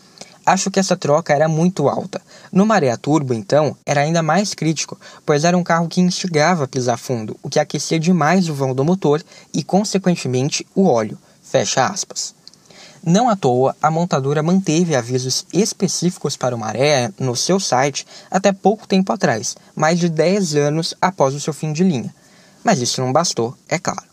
Acho 0.45 0.69
que 0.69 0.79
essa 0.79 0.97
troca 0.97 1.33
era 1.33 1.47
muito 1.47 1.87
alta. 1.87 2.21
No 2.51 2.65
Maré 2.65 2.95
Turbo, 2.97 3.33
então, 3.33 3.77
era 3.85 4.01
ainda 4.01 4.21
mais 4.21 4.53
crítico, 4.53 4.99
pois 5.25 5.45
era 5.45 5.57
um 5.57 5.63
carro 5.63 5.87
que 5.87 6.01
instigava 6.01 6.65
a 6.65 6.67
pisar 6.67 6.97
fundo, 6.97 7.37
o 7.41 7.49
que 7.49 7.59
aquecia 7.59 7.99
demais 7.99 8.49
o 8.49 8.53
vão 8.53 8.73
do 8.73 8.83
motor 8.83 9.23
e, 9.53 9.63
consequentemente, 9.63 10.67
o 10.75 10.85
óleo. 10.85 11.17
Fecha 11.41 11.85
aspas. 11.85 12.35
Não 13.05 13.29
à 13.29 13.35
toa, 13.35 13.75
a 13.81 13.91
montadora 13.91 14.41
manteve 14.41 14.95
avisos 14.95 15.45
específicos 15.53 16.37
para 16.37 16.55
o 16.55 16.59
Maré 16.59 17.11
no 17.19 17.35
seu 17.35 17.59
site 17.59 18.05
até 18.31 18.51
pouco 18.51 18.87
tempo 18.87 19.11
atrás, 19.11 19.55
mais 19.75 19.99
de 19.99 20.07
10 20.07 20.55
anos 20.55 20.95
após 21.01 21.33
o 21.35 21.39
seu 21.39 21.53
fim 21.53 21.73
de 21.73 21.83
linha. 21.83 22.13
Mas 22.63 22.79
isso 22.79 23.01
não 23.01 23.11
bastou, 23.11 23.57
é 23.67 23.77
claro. 23.77 24.12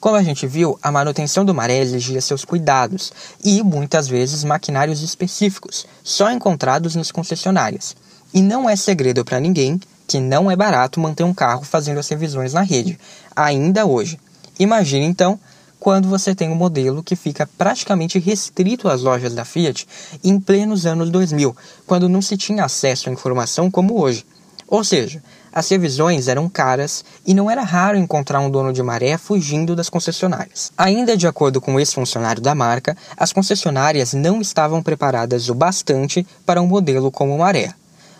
Como 0.00 0.16
a 0.16 0.22
gente 0.22 0.46
viu, 0.46 0.78
a 0.82 0.90
manutenção 0.90 1.44
do 1.44 1.54
maré 1.54 1.78
exigia 1.78 2.22
seus 2.22 2.42
cuidados 2.42 3.12
e, 3.44 3.62
muitas 3.62 4.08
vezes, 4.08 4.42
maquinários 4.42 5.02
específicos, 5.02 5.86
só 6.02 6.32
encontrados 6.32 6.94
nas 6.94 7.12
concessionárias. 7.12 7.94
E 8.32 8.40
não 8.40 8.68
é 8.68 8.74
segredo 8.76 9.22
para 9.26 9.38
ninguém 9.38 9.78
que 10.08 10.18
não 10.18 10.50
é 10.50 10.56
barato 10.56 10.98
manter 10.98 11.22
um 11.24 11.34
carro 11.34 11.64
fazendo 11.64 11.98
as 11.98 12.08
revisões 12.08 12.54
na 12.54 12.62
rede, 12.62 12.98
ainda 13.36 13.84
hoje. 13.84 14.18
Imagine 14.58 15.04
então 15.04 15.38
quando 15.78 16.08
você 16.08 16.34
tem 16.34 16.50
um 16.50 16.54
modelo 16.54 17.02
que 17.02 17.14
fica 17.14 17.48
praticamente 17.58 18.18
restrito 18.18 18.88
às 18.88 19.02
lojas 19.02 19.34
da 19.34 19.44
Fiat 19.44 19.86
em 20.24 20.40
plenos 20.40 20.86
anos 20.86 21.10
2000, 21.10 21.54
quando 21.86 22.08
não 22.08 22.22
se 22.22 22.38
tinha 22.38 22.64
acesso 22.64 23.10
à 23.10 23.12
informação 23.12 23.70
como 23.70 24.00
hoje. 24.00 24.24
Ou 24.66 24.82
seja, 24.82 25.22
as 25.52 25.68
revisões 25.68 26.28
eram 26.28 26.48
caras 26.48 27.04
e 27.26 27.34
não 27.34 27.50
era 27.50 27.62
raro 27.62 27.98
encontrar 27.98 28.40
um 28.40 28.50
dono 28.50 28.72
de 28.72 28.82
maré 28.82 29.18
fugindo 29.18 29.74
das 29.74 29.90
concessionárias. 29.90 30.72
Ainda 30.76 31.16
de 31.16 31.26
acordo 31.26 31.60
com 31.60 31.74
o 31.74 31.80
ex-funcionário 31.80 32.42
da 32.42 32.54
marca, 32.54 32.96
as 33.16 33.32
concessionárias 33.32 34.14
não 34.14 34.40
estavam 34.40 34.82
preparadas 34.82 35.48
o 35.48 35.54
bastante 35.54 36.26
para 36.46 36.62
um 36.62 36.66
modelo 36.66 37.10
como 37.10 37.34
o 37.34 37.38
maré. 37.38 37.74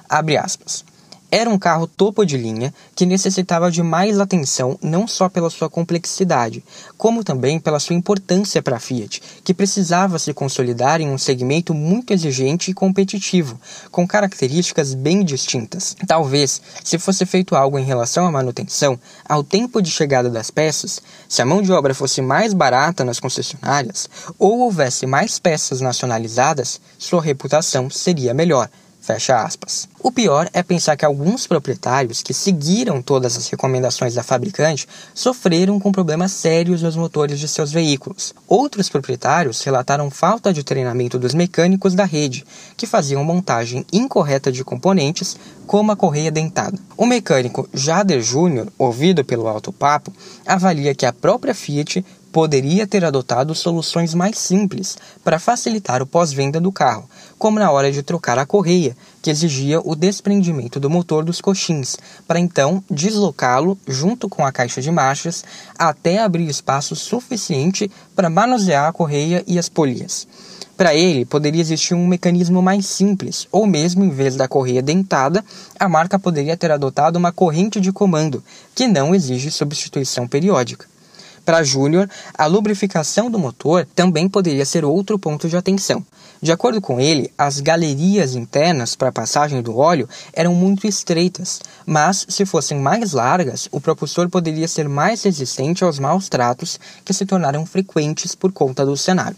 Abre 0.08 0.36
aspas. 0.36 0.84
Era 1.32 1.48
um 1.48 1.58
carro 1.58 1.86
topo 1.86 2.24
de 2.24 2.36
linha 2.36 2.74
que 2.92 3.06
necessitava 3.06 3.70
de 3.70 3.84
mais 3.84 4.18
atenção 4.18 4.76
não 4.82 5.06
só 5.06 5.28
pela 5.28 5.48
sua 5.48 5.70
complexidade, 5.70 6.64
como 6.98 7.22
também 7.22 7.60
pela 7.60 7.78
sua 7.78 7.94
importância 7.94 8.60
para 8.60 8.78
a 8.78 8.80
Fiat, 8.80 9.22
que 9.44 9.54
precisava 9.54 10.18
se 10.18 10.34
consolidar 10.34 11.00
em 11.00 11.08
um 11.08 11.16
segmento 11.16 11.72
muito 11.72 12.12
exigente 12.12 12.72
e 12.72 12.74
competitivo, 12.74 13.60
com 13.92 14.08
características 14.08 14.92
bem 14.92 15.24
distintas. 15.24 15.96
Talvez, 16.04 16.60
se 16.82 16.98
fosse 16.98 17.24
feito 17.24 17.54
algo 17.54 17.78
em 17.78 17.84
relação 17.84 18.26
à 18.26 18.32
manutenção, 18.32 18.98
ao 19.24 19.44
tempo 19.44 19.80
de 19.80 19.90
chegada 19.90 20.28
das 20.28 20.50
peças, 20.50 21.00
se 21.28 21.40
a 21.40 21.46
mão 21.46 21.62
de 21.62 21.70
obra 21.70 21.94
fosse 21.94 22.20
mais 22.20 22.52
barata 22.52 23.04
nas 23.04 23.20
concessionárias 23.20 24.08
ou 24.36 24.58
houvesse 24.58 25.06
mais 25.06 25.38
peças 25.38 25.80
nacionalizadas, 25.80 26.80
sua 26.98 27.22
reputação 27.22 27.88
seria 27.88 28.34
melhor 28.34 28.68
Fecha 29.00 29.42
aspas. 29.42 29.88
O 29.98 30.12
pior 30.12 30.48
é 30.52 30.62
pensar 30.62 30.94
que 30.94 31.04
alguns 31.04 31.46
proprietários 31.46 32.22
que 32.22 32.34
seguiram 32.34 33.00
todas 33.00 33.36
as 33.36 33.48
recomendações 33.48 34.14
da 34.14 34.22
fabricante 34.22 34.86
sofreram 35.14 35.80
com 35.80 35.90
problemas 35.90 36.32
sérios 36.32 36.82
nos 36.82 36.96
motores 36.96 37.40
de 37.40 37.48
seus 37.48 37.72
veículos. 37.72 38.34
Outros 38.46 38.90
proprietários 38.90 39.62
relataram 39.62 40.10
falta 40.10 40.52
de 40.52 40.62
treinamento 40.62 41.18
dos 41.18 41.32
mecânicos 41.32 41.94
da 41.94 42.04
rede, 42.04 42.44
que 42.76 42.86
faziam 42.86 43.24
montagem 43.24 43.86
incorreta 43.90 44.52
de 44.52 44.62
componentes, 44.62 45.36
como 45.66 45.92
a 45.92 45.96
correia 45.96 46.30
dentada. 46.30 46.78
O 46.96 47.06
mecânico 47.06 47.68
Jader 47.72 48.20
Júnior, 48.20 48.70
ouvido 48.78 49.24
pelo 49.24 49.48
Alto 49.48 49.72
Papo, 49.72 50.12
avalia 50.46 50.94
que 50.94 51.06
a 51.06 51.12
própria 51.12 51.54
Fiat 51.54 52.04
poderia 52.32 52.86
ter 52.86 53.04
adotado 53.04 53.54
soluções 53.54 54.14
mais 54.14 54.38
simples 54.38 54.96
para 55.24 55.38
facilitar 55.38 56.02
o 56.02 56.06
pós-venda 56.06 56.60
do 56.60 56.70
carro, 56.70 57.08
como 57.38 57.58
na 57.58 57.70
hora 57.70 57.90
de 57.90 58.02
trocar 58.02 58.38
a 58.38 58.46
correia, 58.46 58.96
que 59.20 59.30
exigia 59.30 59.80
o 59.80 59.94
desprendimento 59.94 60.78
do 60.78 60.88
motor 60.88 61.24
dos 61.24 61.40
coxins, 61.40 61.96
para 62.26 62.38
então 62.38 62.82
deslocá-lo 62.90 63.76
junto 63.86 64.28
com 64.28 64.44
a 64.44 64.52
caixa 64.52 64.80
de 64.80 64.90
marchas 64.90 65.44
até 65.78 66.18
abrir 66.18 66.48
espaço 66.48 66.94
suficiente 66.94 67.90
para 68.14 68.30
manusear 68.30 68.88
a 68.88 68.92
correia 68.92 69.42
e 69.46 69.58
as 69.58 69.68
polias. 69.68 70.26
Para 70.76 70.94
ele, 70.94 71.26
poderia 71.26 71.60
existir 71.60 71.92
um 71.92 72.06
mecanismo 72.06 72.62
mais 72.62 72.86
simples, 72.86 73.46
ou 73.52 73.66
mesmo 73.66 74.02
em 74.02 74.08
vez 74.08 74.34
da 74.34 74.48
correia 74.48 74.80
dentada, 74.80 75.44
a 75.78 75.86
marca 75.86 76.18
poderia 76.18 76.56
ter 76.56 76.70
adotado 76.70 77.18
uma 77.18 77.30
corrente 77.30 77.78
de 77.78 77.92
comando, 77.92 78.42
que 78.74 78.88
não 78.88 79.14
exige 79.14 79.50
substituição 79.50 80.26
periódica. 80.26 80.86
Para 81.50 81.64
Júnior, 81.64 82.08
a 82.38 82.46
lubrificação 82.46 83.28
do 83.28 83.36
motor 83.36 83.84
também 83.92 84.28
poderia 84.28 84.64
ser 84.64 84.84
outro 84.84 85.18
ponto 85.18 85.48
de 85.48 85.56
atenção. 85.56 86.06
De 86.40 86.52
acordo 86.52 86.80
com 86.80 87.00
ele, 87.00 87.32
as 87.36 87.58
galerias 87.58 88.36
internas 88.36 88.94
para 88.94 89.08
a 89.08 89.12
passagem 89.12 89.60
do 89.60 89.76
óleo 89.76 90.08
eram 90.32 90.54
muito 90.54 90.86
estreitas, 90.86 91.60
mas 91.84 92.24
se 92.28 92.46
fossem 92.46 92.78
mais 92.78 93.14
largas, 93.14 93.68
o 93.72 93.80
propulsor 93.80 94.30
poderia 94.30 94.68
ser 94.68 94.88
mais 94.88 95.24
resistente 95.24 95.82
aos 95.82 95.98
maus 95.98 96.28
tratos 96.28 96.78
que 97.04 97.12
se 97.12 97.26
tornaram 97.26 97.66
frequentes 97.66 98.36
por 98.36 98.52
conta 98.52 98.86
do 98.86 98.96
cenário. 98.96 99.36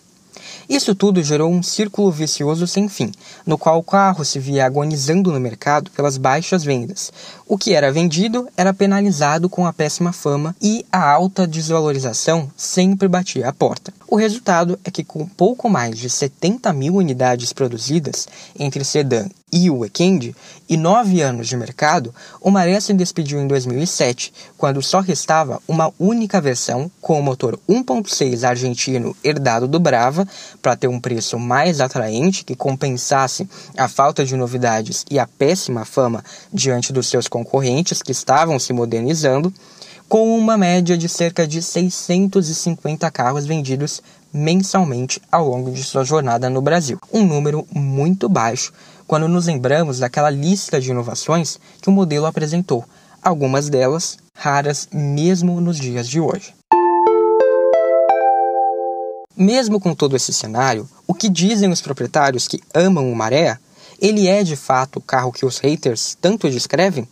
Isso 0.69 0.95
tudo 0.95 1.23
gerou 1.23 1.51
um 1.51 1.63
círculo 1.63 2.11
vicioso 2.11 2.67
sem 2.67 2.89
fim, 2.89 3.11
no 3.45 3.59
qual 3.59 3.79
o 3.79 3.83
carro 3.83 4.25
se 4.25 4.39
via 4.39 4.65
agonizando 4.65 5.33
no 5.33 5.41
mercado 5.41 5.91
pelas 5.91 6.17
baixas 6.17 6.63
vendas. 6.63 7.13
O 7.53 7.59
que 7.59 7.75
era 7.75 7.93
vendido 7.93 8.49
era 8.57 8.73
penalizado 8.73 9.47
com 9.47 9.67
a 9.67 9.75
péssima 9.75 10.11
fama 10.11 10.57
e 10.59 10.87
a 10.91 11.07
alta 11.07 11.47
desvalorização 11.47 12.51
sempre 12.57 13.07
batia 13.07 13.47
a 13.47 13.53
porta. 13.53 13.93
O 14.09 14.17
resultado 14.17 14.79
é 14.83 14.91
que, 14.91 15.05
com 15.05 15.27
pouco 15.27 15.69
mais 15.69 15.99
de 15.99 16.09
70 16.09 16.73
mil 16.73 16.95
unidades 16.97 17.53
produzidas 17.53 18.27
entre 18.59 18.85
sedã 18.85 19.27
e 19.53 19.71
Weekend, 19.71 20.35
e 20.67 20.79
nove 20.79 21.21
anos 21.21 21.47
de 21.47 21.57
mercado, 21.59 22.15
o 22.41 22.51
Maré 22.51 22.81
se 22.81 22.95
despediu 22.95 23.39
em 23.39 23.47
2007, 23.47 24.33
quando 24.57 24.81
só 24.81 25.01
restava 25.01 25.61
uma 25.69 25.93
única 25.99 26.41
versão 26.41 26.91
com 27.03 27.21
o 27.21 27.23
motor 27.23 27.59
1.6 27.69 28.49
argentino 28.49 29.15
herdado 29.23 29.69
do 29.69 29.79
Brava, 29.79 30.27
para 30.63 30.75
ter 30.75 30.89
um 30.89 30.99
preço 30.99 31.39
mais 31.39 31.83
atraente 31.83 32.45
que 32.45 32.57
compensasse 32.57 33.47
a 33.77 33.89
falta 33.89 34.25
de 34.25 34.37
novidades 34.37 35.05
e 35.11 35.19
a 35.19 35.27
péssima 35.27 35.85
fama 35.85 36.25
diante 36.51 36.91
dos 36.91 37.09
seus 37.09 37.29
concorrentes 37.29 37.42
que 38.03 38.13
estavam 38.13 38.59
se 38.59 38.73
modernizando, 38.73 39.53
com 40.09 40.37
uma 40.37 40.59
média 40.59 40.97
de 40.97 41.09
cerca 41.09 41.47
de 41.47 41.63
650 41.63 43.11
carros 43.11 43.47
vendidos 43.47 44.03
mensalmente 44.33 45.21
ao 45.31 45.49
longo 45.49 45.71
de 45.71 45.83
sua 45.83 46.05
jornada 46.05 46.49
no 46.49 46.61
Brasil. 46.61 46.99
Um 47.13 47.25
número 47.25 47.67
muito 47.75 48.29
baixo 48.29 48.73
quando 49.07 49.29
nos 49.29 49.47
lembramos 49.47 49.99
daquela 49.99 50.31
lista 50.31 50.81
de 50.81 50.91
inovações 50.91 51.59
que 51.81 51.89
o 51.89 51.93
modelo 51.93 52.27
apresentou, 52.27 52.85
algumas 53.23 53.69
delas 53.69 54.19
raras 54.35 54.89
mesmo 54.93 55.61
nos 55.61 55.79
dias 55.79 56.09
de 56.09 56.21
hoje. 56.21 56.55
Mesmo 59.37 59.81
com 59.81 59.95
todo 59.95 60.15
esse 60.15 60.33
cenário, 60.33 60.89
o 61.07 61.15
que 61.15 61.29
dizem 61.29 61.71
os 61.71 61.81
proprietários 61.81 62.47
que 62.47 62.61
amam 62.75 63.11
o 63.11 63.17
Maré? 63.17 63.59
Ele 64.01 64.29
é 64.29 64.43
de 64.43 64.57
fato 64.57 64.97
o 64.97 65.03
carro 65.03 65.33
que 65.33 65.47
os 65.47 65.59
haters 65.59 66.17
tanto 66.21 66.51
descrevem? 66.51 67.09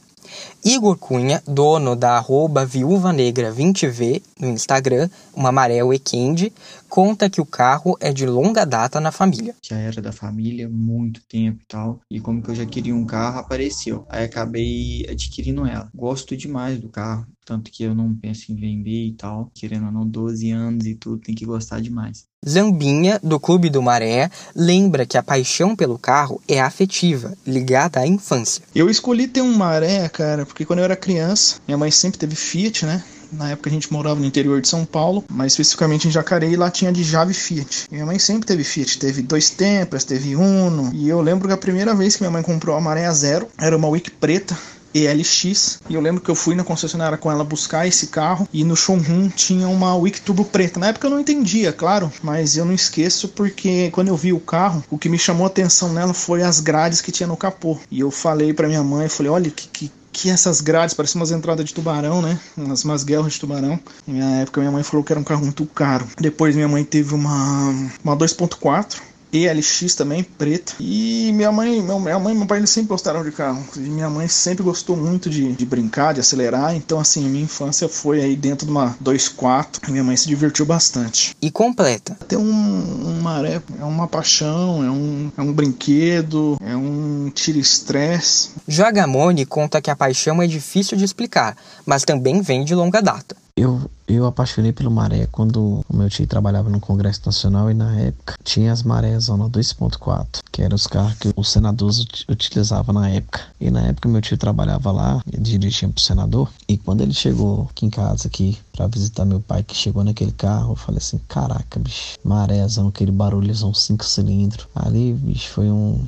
Igor 0.64 0.96
Cunha, 0.96 1.42
dono 1.46 1.96
da 1.96 2.16
arroba 2.16 2.66
Viúva 2.66 3.12
Negra 3.12 3.52
20V 3.52 4.22
no 4.38 4.48
Instagram, 4.48 5.08
uma 5.34 5.50
maré 5.50 5.82
weekend, 5.82 6.52
conta 6.88 7.30
que 7.30 7.40
o 7.40 7.46
carro 7.46 7.96
é 8.00 8.12
de 8.12 8.26
longa 8.26 8.66
data 8.66 9.00
na 9.00 9.12
família. 9.12 9.54
Já 9.62 9.76
era 9.76 10.02
da 10.02 10.12
família, 10.12 10.68
muito 10.68 11.20
tempo 11.22 11.60
e 11.62 11.66
tal. 11.66 12.00
E 12.10 12.20
como 12.20 12.42
que 12.42 12.50
eu 12.50 12.54
já 12.54 12.66
queria 12.66 12.94
um 12.94 13.06
carro, 13.06 13.38
apareceu. 13.38 14.04
Aí 14.08 14.24
acabei 14.24 15.06
adquirindo 15.08 15.66
ela. 15.66 15.88
Gosto 15.94 16.36
demais 16.36 16.78
do 16.78 16.88
carro. 16.88 17.26
Tanto 17.50 17.68
que 17.72 17.82
eu 17.82 17.96
não 17.96 18.14
penso 18.14 18.52
em 18.52 18.54
vender 18.54 19.06
e 19.06 19.12
tal. 19.14 19.50
Querendo 19.52 19.86
ou 19.86 19.90
não, 19.90 20.06
12 20.06 20.52
anos 20.52 20.86
e 20.86 20.94
tudo, 20.94 21.18
tem 21.18 21.34
que 21.34 21.44
gostar 21.44 21.80
demais. 21.80 22.24
Zambinha, 22.48 23.18
do 23.24 23.40
Clube 23.40 23.68
do 23.68 23.82
Maré, 23.82 24.30
lembra 24.54 25.04
que 25.04 25.18
a 25.18 25.22
paixão 25.22 25.74
pelo 25.74 25.98
carro 25.98 26.40
é 26.46 26.60
afetiva, 26.60 27.36
ligada 27.44 27.98
à 27.98 28.06
infância. 28.06 28.62
Eu 28.72 28.88
escolhi 28.88 29.26
ter 29.26 29.42
um 29.42 29.52
Maré, 29.52 30.08
cara, 30.08 30.46
porque 30.46 30.64
quando 30.64 30.78
eu 30.78 30.84
era 30.84 30.94
criança, 30.94 31.56
minha 31.66 31.76
mãe 31.76 31.90
sempre 31.90 32.20
teve 32.20 32.36
Fiat, 32.36 32.86
né? 32.86 33.02
Na 33.32 33.50
época 33.50 33.68
a 33.68 33.72
gente 33.72 33.92
morava 33.92 34.20
no 34.20 34.26
interior 34.26 34.60
de 34.60 34.68
São 34.68 34.84
Paulo, 34.84 35.24
mais 35.28 35.52
especificamente 35.52 36.06
em 36.06 36.10
Jacareí, 36.12 36.54
lá 36.54 36.70
tinha 36.70 36.92
de 36.92 37.02
Jave 37.02 37.34
Fiat. 37.34 37.88
Minha 37.90 38.06
mãe 38.06 38.18
sempre 38.20 38.46
teve 38.46 38.62
Fiat, 38.62 38.96
teve 38.96 39.22
dois 39.22 39.50
Tempras, 39.50 40.04
teve 40.04 40.36
Uno. 40.36 40.92
E 40.94 41.08
eu 41.08 41.20
lembro 41.20 41.48
que 41.48 41.54
a 41.54 41.58
primeira 41.58 41.96
vez 41.96 42.14
que 42.14 42.22
minha 42.22 42.30
mãe 42.30 42.44
comprou 42.44 42.76
a 42.76 42.80
Maré 42.80 43.12
Zero 43.12 43.48
era 43.58 43.76
uma 43.76 43.88
Wick 43.88 44.08
preta. 44.12 44.56
ELX 44.94 45.80
e 45.88 45.94
eu 45.94 46.00
lembro 46.00 46.20
que 46.20 46.30
eu 46.30 46.34
fui 46.34 46.54
na 46.54 46.64
concessionária 46.64 47.18
com 47.18 47.30
ela 47.30 47.44
buscar 47.44 47.86
esse 47.86 48.08
carro 48.08 48.48
e 48.52 48.64
no 48.64 48.76
showroom 48.76 49.28
tinha 49.28 49.68
uma 49.68 49.94
Wick 49.96 50.20
Turbo 50.20 50.44
preta. 50.44 50.80
Na 50.80 50.88
época 50.88 51.06
eu 51.06 51.10
não 51.10 51.20
entendia, 51.20 51.72
claro, 51.72 52.12
mas 52.22 52.56
eu 52.56 52.64
não 52.64 52.72
esqueço 52.72 53.28
porque 53.28 53.90
quando 53.90 54.08
eu 54.08 54.16
vi 54.16 54.32
o 54.32 54.40
carro, 54.40 54.84
o 54.90 54.98
que 54.98 55.08
me 55.08 55.18
chamou 55.18 55.44
a 55.44 55.48
atenção 55.48 55.92
nela 55.92 56.14
foi 56.14 56.42
as 56.42 56.60
grades 56.60 57.00
que 57.00 57.12
tinha 57.12 57.26
no 57.26 57.36
capô. 57.36 57.78
E 57.90 58.00
eu 58.00 58.10
falei 58.10 58.52
para 58.52 58.68
minha 58.68 58.82
mãe, 58.82 59.08
falei, 59.08 59.30
olha 59.30 59.50
que, 59.50 59.68
que 59.68 59.92
que 60.12 60.28
essas 60.28 60.60
grades 60.60 60.92
parecem 60.92 61.20
umas 61.20 61.30
entradas 61.30 61.64
de 61.64 61.72
tubarão, 61.72 62.20
né? 62.20 62.38
Umas, 62.56 62.84
umas 62.84 63.04
guerras 63.04 63.34
de 63.34 63.40
tubarão. 63.40 63.78
Na 64.06 64.40
época 64.40 64.60
minha 64.60 64.72
mãe 64.72 64.82
falou 64.82 65.04
que 65.04 65.12
era 65.12 65.20
um 65.20 65.24
carro 65.24 65.42
muito 65.42 65.64
caro. 65.66 66.06
Depois 66.18 66.54
minha 66.54 66.68
mãe 66.68 66.84
teve 66.84 67.14
uma, 67.14 67.70
uma 68.02 68.16
2.4 68.16 68.98
ELX 69.32 69.94
também, 69.94 70.22
preto. 70.22 70.76
E 70.80 71.30
minha 71.34 71.52
mãe, 71.52 71.82
minha 71.82 72.18
mãe 72.18 72.34
e 72.34 72.38
meu 72.38 72.46
pai 72.46 72.58
eles 72.58 72.70
sempre 72.70 72.88
gostaram 72.88 73.22
de 73.22 73.30
carro. 73.30 73.64
E 73.76 73.80
minha 73.80 74.08
mãe 74.08 74.28
sempre 74.28 74.62
gostou 74.62 74.96
muito 74.96 75.30
de, 75.30 75.52
de 75.52 75.66
brincar, 75.66 76.14
de 76.14 76.20
acelerar. 76.20 76.74
Então, 76.74 76.98
assim, 76.98 77.28
minha 77.28 77.44
infância 77.44 77.88
foi 77.88 78.20
aí 78.20 78.36
dentro 78.36 78.66
de 78.66 78.72
uma 78.72 78.96
2.4. 79.02 79.88
Minha 79.90 80.04
mãe 80.04 80.16
se 80.16 80.28
divertiu 80.28 80.66
bastante. 80.66 81.36
E 81.40 81.50
completa. 81.50 82.16
Ter 82.28 82.36
um, 82.36 83.20
maré 83.20 83.60
é 83.78 83.84
uma 83.84 84.08
paixão, 84.08 84.84
é 84.84 84.90
um, 84.90 85.32
é 85.36 85.42
um 85.42 85.52
brinquedo, 85.52 86.56
é 86.60 86.76
um 86.76 87.30
tira-estresse. 87.34 88.50
Jagamone 88.66 89.46
conta 89.46 89.80
que 89.80 89.90
a 89.90 89.96
paixão 89.96 90.42
é 90.42 90.46
difícil 90.46 90.96
de 90.96 91.04
explicar, 91.04 91.56
mas 91.86 92.04
também 92.04 92.40
vem 92.40 92.64
de 92.64 92.74
longa 92.74 93.00
data. 93.00 93.36
Eu, 93.56 93.90
eu 94.08 94.26
apaixonei 94.26 94.72
pelo 94.72 94.90
maré 94.90 95.26
quando 95.30 95.84
o 95.88 95.96
meu 95.96 96.08
tio 96.08 96.26
trabalhava 96.26 96.70
no 96.70 96.80
Congresso 96.80 97.22
Nacional 97.26 97.70
e 97.70 97.74
na 97.74 97.98
época 98.00 98.36
tinha 98.42 98.72
as 98.72 98.82
marés 98.82 99.24
Zona 99.24 99.48
2.4, 99.48 100.40
que 100.50 100.62
eram 100.62 100.74
os 100.74 100.86
carros 100.86 101.14
que 101.18 101.32
os 101.36 101.50
senadores 101.50 102.06
utilizavam 102.28 102.94
na 102.94 103.08
época. 103.08 103.42
E 103.60 103.70
na 103.70 103.82
época 103.82 104.08
meu 104.08 104.20
tio 104.20 104.38
trabalhava 104.38 104.90
lá, 104.90 105.22
dirigia 105.26 105.88
pro 105.88 106.00
senador, 106.00 106.50
e 106.68 106.76
quando 106.76 107.02
ele 107.02 107.12
chegou 107.12 107.68
aqui 107.70 107.86
em 107.86 107.90
casa 107.90 108.28
aqui 108.28 108.58
para 108.72 108.86
visitar 108.86 109.24
meu 109.24 109.40
pai 109.40 109.62
que 109.62 109.76
chegou 109.76 110.04
naquele 110.04 110.32
carro, 110.32 110.72
eu 110.72 110.76
falei 110.76 110.98
assim, 110.98 111.20
caraca, 111.28 111.78
bicho, 111.78 112.18
marézão, 112.24 112.88
aquele 112.88 113.12
barulhozão 113.12 113.74
5 113.74 114.04
cilindros. 114.04 114.66
Ali, 114.74 115.12
bicho, 115.12 115.50
foi 115.50 115.70
um 115.70 116.00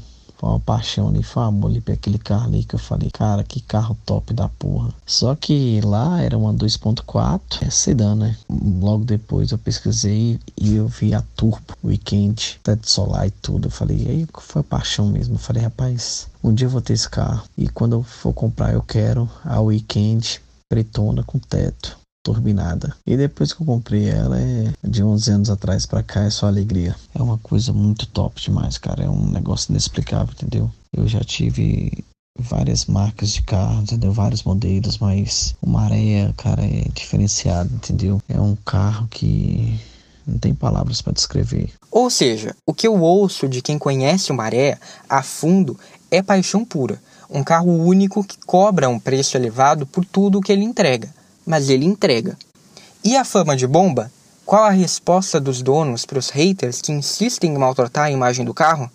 foi 0.43 0.51
uma 0.51 0.59
paixão 0.59 1.09
ali, 1.09 1.23
foi 1.23 1.45
amor 1.45 1.71
ali 1.71 1.81
pra 1.81 1.95
aquele 1.95 2.19
carro 2.19 2.47
ali 2.47 2.65
que 2.65 2.75
eu 2.75 2.79
falei, 2.79 3.09
cara, 3.13 3.45
que 3.45 3.61
carro 3.61 3.97
top 4.05 4.35
da 4.35 4.49
porra. 4.49 4.93
Só 5.07 5.37
que 5.37 5.81
lá 5.83 6.21
era 6.21 6.37
uma 6.37 6.53
2.4, 6.53 7.65
é 7.65 7.71
sedã, 7.71 8.17
né? 8.17 8.37
Logo 8.51 9.05
depois 9.05 9.53
eu 9.53 9.59
pesquisei 9.59 10.41
e 10.61 10.75
eu 10.75 10.89
vi 10.89 11.15
a 11.15 11.23
Turbo 11.37 11.63
Weekend, 11.85 12.59
teto 12.61 12.91
solar 12.91 13.29
e 13.29 13.31
tudo. 13.31 13.69
Eu 13.69 13.71
falei, 13.71 14.05
aí 14.09 14.27
foi 14.41 14.65
paixão 14.65 15.07
mesmo. 15.07 15.37
Eu 15.37 15.39
falei, 15.39 15.63
rapaz, 15.63 16.27
um 16.43 16.53
dia 16.53 16.67
eu 16.67 16.71
vou 16.71 16.81
ter 16.81 16.95
esse 16.95 17.09
carro. 17.09 17.45
E 17.57 17.69
quando 17.69 17.93
eu 17.93 18.03
for 18.03 18.33
comprar, 18.33 18.73
eu 18.73 18.83
quero 18.83 19.31
a 19.45 19.61
Weekend 19.61 20.41
pretona 20.69 21.23
com 21.23 21.39
teto 21.39 22.02
turbinada. 22.23 22.95
E 23.07 23.17
depois 23.17 23.53
que 23.53 23.63
eu 23.63 23.67
comprei 23.67 24.09
ela, 24.09 24.39
é 24.39 24.73
de 24.85 25.03
11 25.03 25.31
anos 25.31 25.51
atrás 25.51 25.85
para 25.85 26.03
cá, 26.03 26.25
é 26.25 26.31
só 26.31 26.47
alegria. 26.47 26.95
É 27.15 27.23
uma 27.23 27.39
coisa 27.39 27.73
muito 27.73 28.07
top 28.07 28.41
demais, 28.41 28.79
cara. 28.79 29.05
É 29.05 29.09
um 29.09 29.31
negócio 29.31 29.71
inexplicável, 29.71 30.33
entendeu? 30.33 30.71
Eu 30.93 31.07
já 31.09 31.21
tive 31.21 32.05
várias 32.39 32.87
marcas 32.87 33.31
de 33.31 33.43
carro, 33.43 33.83
entendeu? 33.83 34.13
Vários 34.13 34.43
modelos, 34.43 34.99
mas 34.99 35.55
o 35.61 35.69
Maré, 35.69 36.33
cara, 36.37 36.65
é 36.65 36.89
diferenciado, 36.95 37.75
entendeu? 37.75 38.21
É 38.29 38.41
um 38.41 38.57
carro 38.57 39.07
que 39.09 39.79
não 40.27 40.39
tem 40.39 40.55
palavras 40.55 41.03
para 41.03 41.13
descrever. 41.13 41.71
Ou 41.91 42.09
seja, 42.09 42.55
o 42.67 42.73
que 42.73 42.87
eu 42.87 43.01
ouço 43.01 43.49
de 43.49 43.61
quem 43.61 43.79
conhece 43.79 44.31
o 44.31 44.35
Maré 44.35 44.79
a 45.09 45.23
fundo 45.23 45.79
é 46.11 46.23
paixão 46.23 46.65
pura. 46.65 47.01
Um 47.29 47.43
carro 47.43 47.73
único 47.73 48.23
que 48.23 48.39
cobra 48.47 48.89
um 48.89 48.99
preço 48.99 49.37
elevado 49.37 49.87
por 49.87 50.05
tudo 50.05 50.39
o 50.39 50.43
que 50.43 50.53
ele 50.53 50.65
entrega 50.65 51.09
mas 51.47 51.69
ele 51.69 51.85
entrega. 51.85 52.37
E 53.05 53.17
a 53.17 53.25
fama 53.25 53.57
de 53.57 53.67
bomba? 53.67 54.11
Qual 54.45 54.65
a 54.65 54.71
resposta 54.71 55.41
dos 55.41 55.63
donos 55.63 56.05
para 56.05 56.19
os 56.19 56.31
haters 56.31 56.81
que 56.81 56.93
insistem 56.93 57.55
em 57.55 57.59
maltratar 57.59 58.05
a 58.05 58.11
imagem 58.11 58.45
do 58.45 58.53
carro? 58.53 58.91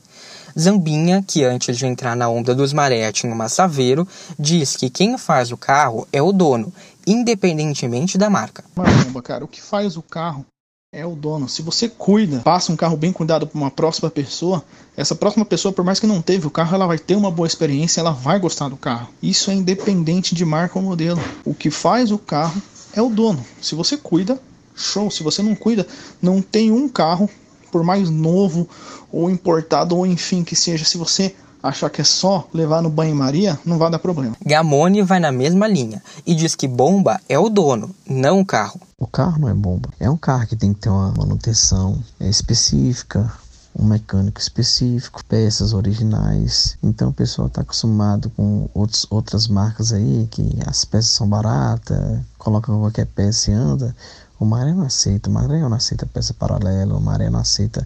Zambinha, 0.58 1.24
que 1.26 1.44
antes 1.44 1.78
de 1.78 1.86
entrar 1.86 2.16
na 2.16 2.28
onda 2.28 2.56
dos 2.56 2.74
maré 2.74 3.12
tinha 3.12 3.34
uma 3.34 3.48
Saveiro, 3.48 4.08
diz 4.40 4.76
que 4.76 4.90
quem 4.90 5.18
faz 5.18 5.52
o 5.52 5.58
carro 5.58 6.08
é 6.12 6.22
o 6.22 6.32
dono, 6.32 6.74
independentemente 7.06 8.18
da 8.18 8.30
marca. 8.30 8.64
Uma 8.76 8.86
bomba, 8.86 9.22
cara. 9.22 9.46
O 9.46 9.48
que 9.48 9.62
faz 9.62 9.96
o 9.96 10.02
carro 10.02 10.46
é 10.93 11.06
o 11.06 11.15
dono. 11.15 11.50
Se 11.50 11.62
você 11.62 11.89
cuida, 11.89 12.39
passa 12.39 12.71
um 12.71 12.76
carro 12.76 12.95
bem 12.95 13.12
cuidado 13.12 13.45
para 13.45 13.58
uma 13.58 13.69
próxima 13.69 14.10
pessoa, 14.10 14.63
essa 14.95 15.13
próxima 15.13 15.45
pessoa, 15.45 15.73
por 15.73 15.84
mais 15.84 16.00
que 16.00 16.08
não 16.08 16.21
teve 16.21 16.47
o 16.47 16.50
carro, 16.50 16.73
ela 16.73 16.88
vai 16.88 16.97
ter 16.97 17.15
uma 17.15 17.30
boa 17.30 17.45
experiência, 17.45 18.00
ela 18.00 18.12
vai 18.12 18.39
gostar 18.39 18.69
do 18.69 18.78
carro. 18.78 19.10
Isso 19.21 19.52
é 19.52 19.54
independente 19.54 20.34
de 20.34 20.45
marca 20.45 20.80
ou 20.80 20.84
modelo. 20.84 21.21
O 21.45 21.54
que 21.54 21.69
faz 21.69 22.12
o 22.12 22.17
carro 22.17 22.62
é 22.93 23.02
o 23.02 23.10
dono. 23.10 23.45
Se 23.62 23.76
você 23.76 23.95
cuida, 23.95 24.41
show. 24.76 25.12
Se 25.12 25.23
você 25.23 25.43
não 25.43 25.56
cuida, 25.56 25.86
não 26.21 26.41
tem 26.41 26.71
um 26.71 26.88
carro, 26.89 27.30
por 27.71 27.84
mais 27.84 28.10
novo 28.10 28.67
ou 29.12 29.30
importado 29.30 29.95
ou 29.95 30.06
enfim 30.06 30.43
que 30.43 30.56
seja, 30.56 30.86
se 30.86 30.97
você 30.97 31.36
achar 31.62 31.89
que 31.89 32.02
é 32.02 32.04
só 32.06 32.47
levar 32.54 32.82
no 32.82 32.89
banho-maria, 32.89 33.60
não 33.65 33.78
vai 33.78 33.91
dar 33.91 34.00
problema. 34.00 34.36
Gamone 34.43 35.02
vai 35.02 35.19
na 35.19 35.32
mesma 35.32 35.67
linha 35.67 36.02
e 36.26 36.34
diz 36.34 36.56
que 36.56 36.67
bomba 36.67 37.19
é 37.28 37.38
o 37.38 37.50
dono, 37.50 37.93
não 38.08 38.39
o 38.39 38.45
carro. 38.45 38.80
O 39.00 39.06
carro 39.06 39.38
não 39.38 39.48
é 39.48 39.54
bomba. 39.54 39.90
É 40.00 40.10
um 40.10 40.18
carro 40.18 40.48
que 40.48 40.56
tem 40.56 40.74
que 40.74 40.80
ter 40.80 40.90
uma 40.90 41.12
manutenção 41.12 42.04
específica, 42.20 43.32
um 43.78 43.86
mecânico 43.86 44.40
específico, 44.40 45.24
peças 45.26 45.72
originais. 45.72 46.76
Então 46.82 47.10
o 47.10 47.14
pessoal 47.14 47.48
está 47.48 47.62
acostumado 47.62 48.32
com 48.32 48.68
outros, 48.74 49.06
outras 49.12 49.48
marcas 49.48 49.94
aí, 49.94 50.28
que 50.32 50.58
as 50.66 50.84
peças 50.84 51.12
são 51.12 51.30
baratas, 51.30 52.20
coloca 52.40 52.74
qualquer 52.74 53.06
peça 53.06 53.52
e 53.52 53.54
anda. 53.54 53.96
O 54.40 54.46
Maré 54.46 54.74
não 54.74 54.84
aceita, 54.84 55.30
o 55.30 55.34
Maré 55.34 55.60
não 55.60 55.74
aceita 55.74 56.08
peça 56.08 56.34
paralela, 56.34 56.98
o 56.98 57.02
Maré 57.02 57.30
não 57.30 57.40
aceita 57.40 57.86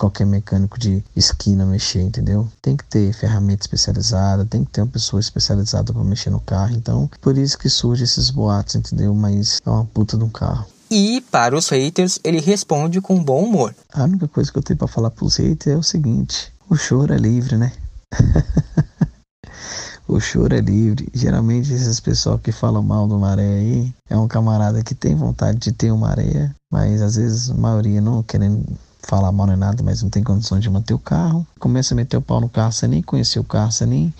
qualquer 0.00 0.24
mecânico 0.24 0.78
de 0.78 1.04
esquina 1.14 1.66
mexer, 1.66 2.00
entendeu? 2.00 2.48
Tem 2.62 2.74
que 2.74 2.84
ter 2.84 3.12
ferramenta 3.12 3.64
especializada, 3.64 4.46
tem 4.46 4.64
que 4.64 4.70
ter 4.70 4.80
uma 4.80 4.86
pessoa 4.86 5.20
especializada 5.20 5.92
para 5.92 6.02
mexer 6.02 6.30
no 6.30 6.40
carro. 6.40 6.74
Então, 6.74 7.10
por 7.20 7.36
isso 7.36 7.58
que 7.58 7.68
surgem 7.68 8.04
esses 8.04 8.30
boatos, 8.30 8.76
entendeu? 8.76 9.14
Mas 9.14 9.60
é 9.64 9.68
uma 9.68 9.84
puta 9.84 10.16
de 10.16 10.24
um 10.24 10.30
carro. 10.30 10.64
E 10.90 11.20
para 11.30 11.54
os 11.54 11.68
haters, 11.68 12.18
ele 12.24 12.40
responde 12.40 13.00
com 13.00 13.22
bom 13.22 13.44
humor. 13.44 13.74
A 13.92 14.04
única 14.04 14.26
coisa 14.26 14.50
que 14.50 14.58
eu 14.58 14.62
tenho 14.62 14.78
para 14.78 14.88
falar 14.88 15.10
para 15.10 15.24
os 15.24 15.36
haters 15.36 15.76
é 15.76 15.78
o 15.78 15.82
seguinte: 15.82 16.50
o 16.68 16.76
choro 16.76 17.12
é 17.12 17.18
livre, 17.18 17.56
né? 17.56 17.70
o 20.08 20.18
choro 20.18 20.54
é 20.54 20.60
livre. 20.60 21.08
Geralmente 21.12 21.72
esses 21.72 22.00
pessoal 22.00 22.38
que 22.38 22.50
falam 22.50 22.82
mal 22.82 23.06
do 23.06 23.18
maré 23.18 23.46
aí 23.46 23.94
é 24.08 24.16
um 24.16 24.26
camarada 24.26 24.82
que 24.82 24.94
tem 24.94 25.14
vontade 25.14 25.58
de 25.58 25.72
ter 25.72 25.92
uma 25.92 26.08
maré, 26.08 26.50
mas 26.72 27.02
às 27.02 27.16
vezes 27.16 27.50
a 27.50 27.54
maioria 27.54 28.00
não 28.00 28.22
querendo 28.22 28.64
falar 29.02 29.32
mal 29.32 29.46
nem 29.46 29.56
nada, 29.56 29.82
mas 29.82 30.02
não 30.02 30.10
tem 30.10 30.22
condições 30.22 30.62
de 30.62 30.70
manter 30.70 30.94
o 30.94 30.98
carro. 30.98 31.46
Começa 31.58 31.94
a 31.94 31.96
meter 31.96 32.16
o 32.16 32.22
pau 32.22 32.40
no 32.40 32.48
carro 32.48 32.72
sem 32.72 32.88
nem 32.88 33.02
conhecer 33.02 33.38
o 33.38 33.44
carro, 33.44 33.72
sem 33.72 33.86
nem 33.86 34.14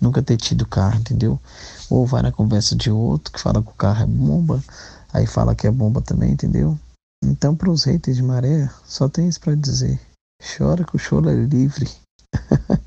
nunca 0.00 0.22
ter 0.22 0.36
tido 0.36 0.62
o 0.62 0.68
carro, 0.68 0.98
entendeu? 0.98 1.38
Ou 1.88 2.06
vai 2.06 2.22
na 2.22 2.32
conversa 2.32 2.74
de 2.76 2.90
outro 2.90 3.32
que 3.32 3.40
fala 3.40 3.62
que 3.62 3.70
o 3.70 3.74
carro 3.74 4.02
é 4.02 4.06
bomba, 4.06 4.62
aí 5.12 5.26
fala 5.26 5.54
que 5.54 5.66
é 5.66 5.70
bomba 5.70 6.00
também, 6.00 6.32
entendeu? 6.32 6.78
Então, 7.24 7.54
para 7.56 7.70
os 7.70 7.84
haters 7.84 8.16
de 8.16 8.22
maré, 8.22 8.68
só 8.84 9.08
tem 9.08 9.28
isso 9.28 9.40
para 9.40 9.54
dizer: 9.54 9.98
chora 10.56 10.84
que 10.84 10.96
o 10.96 10.98
choro 10.98 11.30
é 11.30 11.34
livre. 11.34 11.88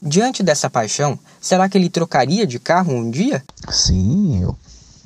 Diante 0.00 0.42
dessa 0.42 0.70
paixão, 0.70 1.18
será 1.40 1.68
que 1.68 1.76
ele 1.76 1.90
trocaria 1.90 2.46
de 2.46 2.58
carro 2.58 2.92
um 2.92 3.10
dia? 3.10 3.42
Sim, 3.68 4.42
eu 4.42 4.56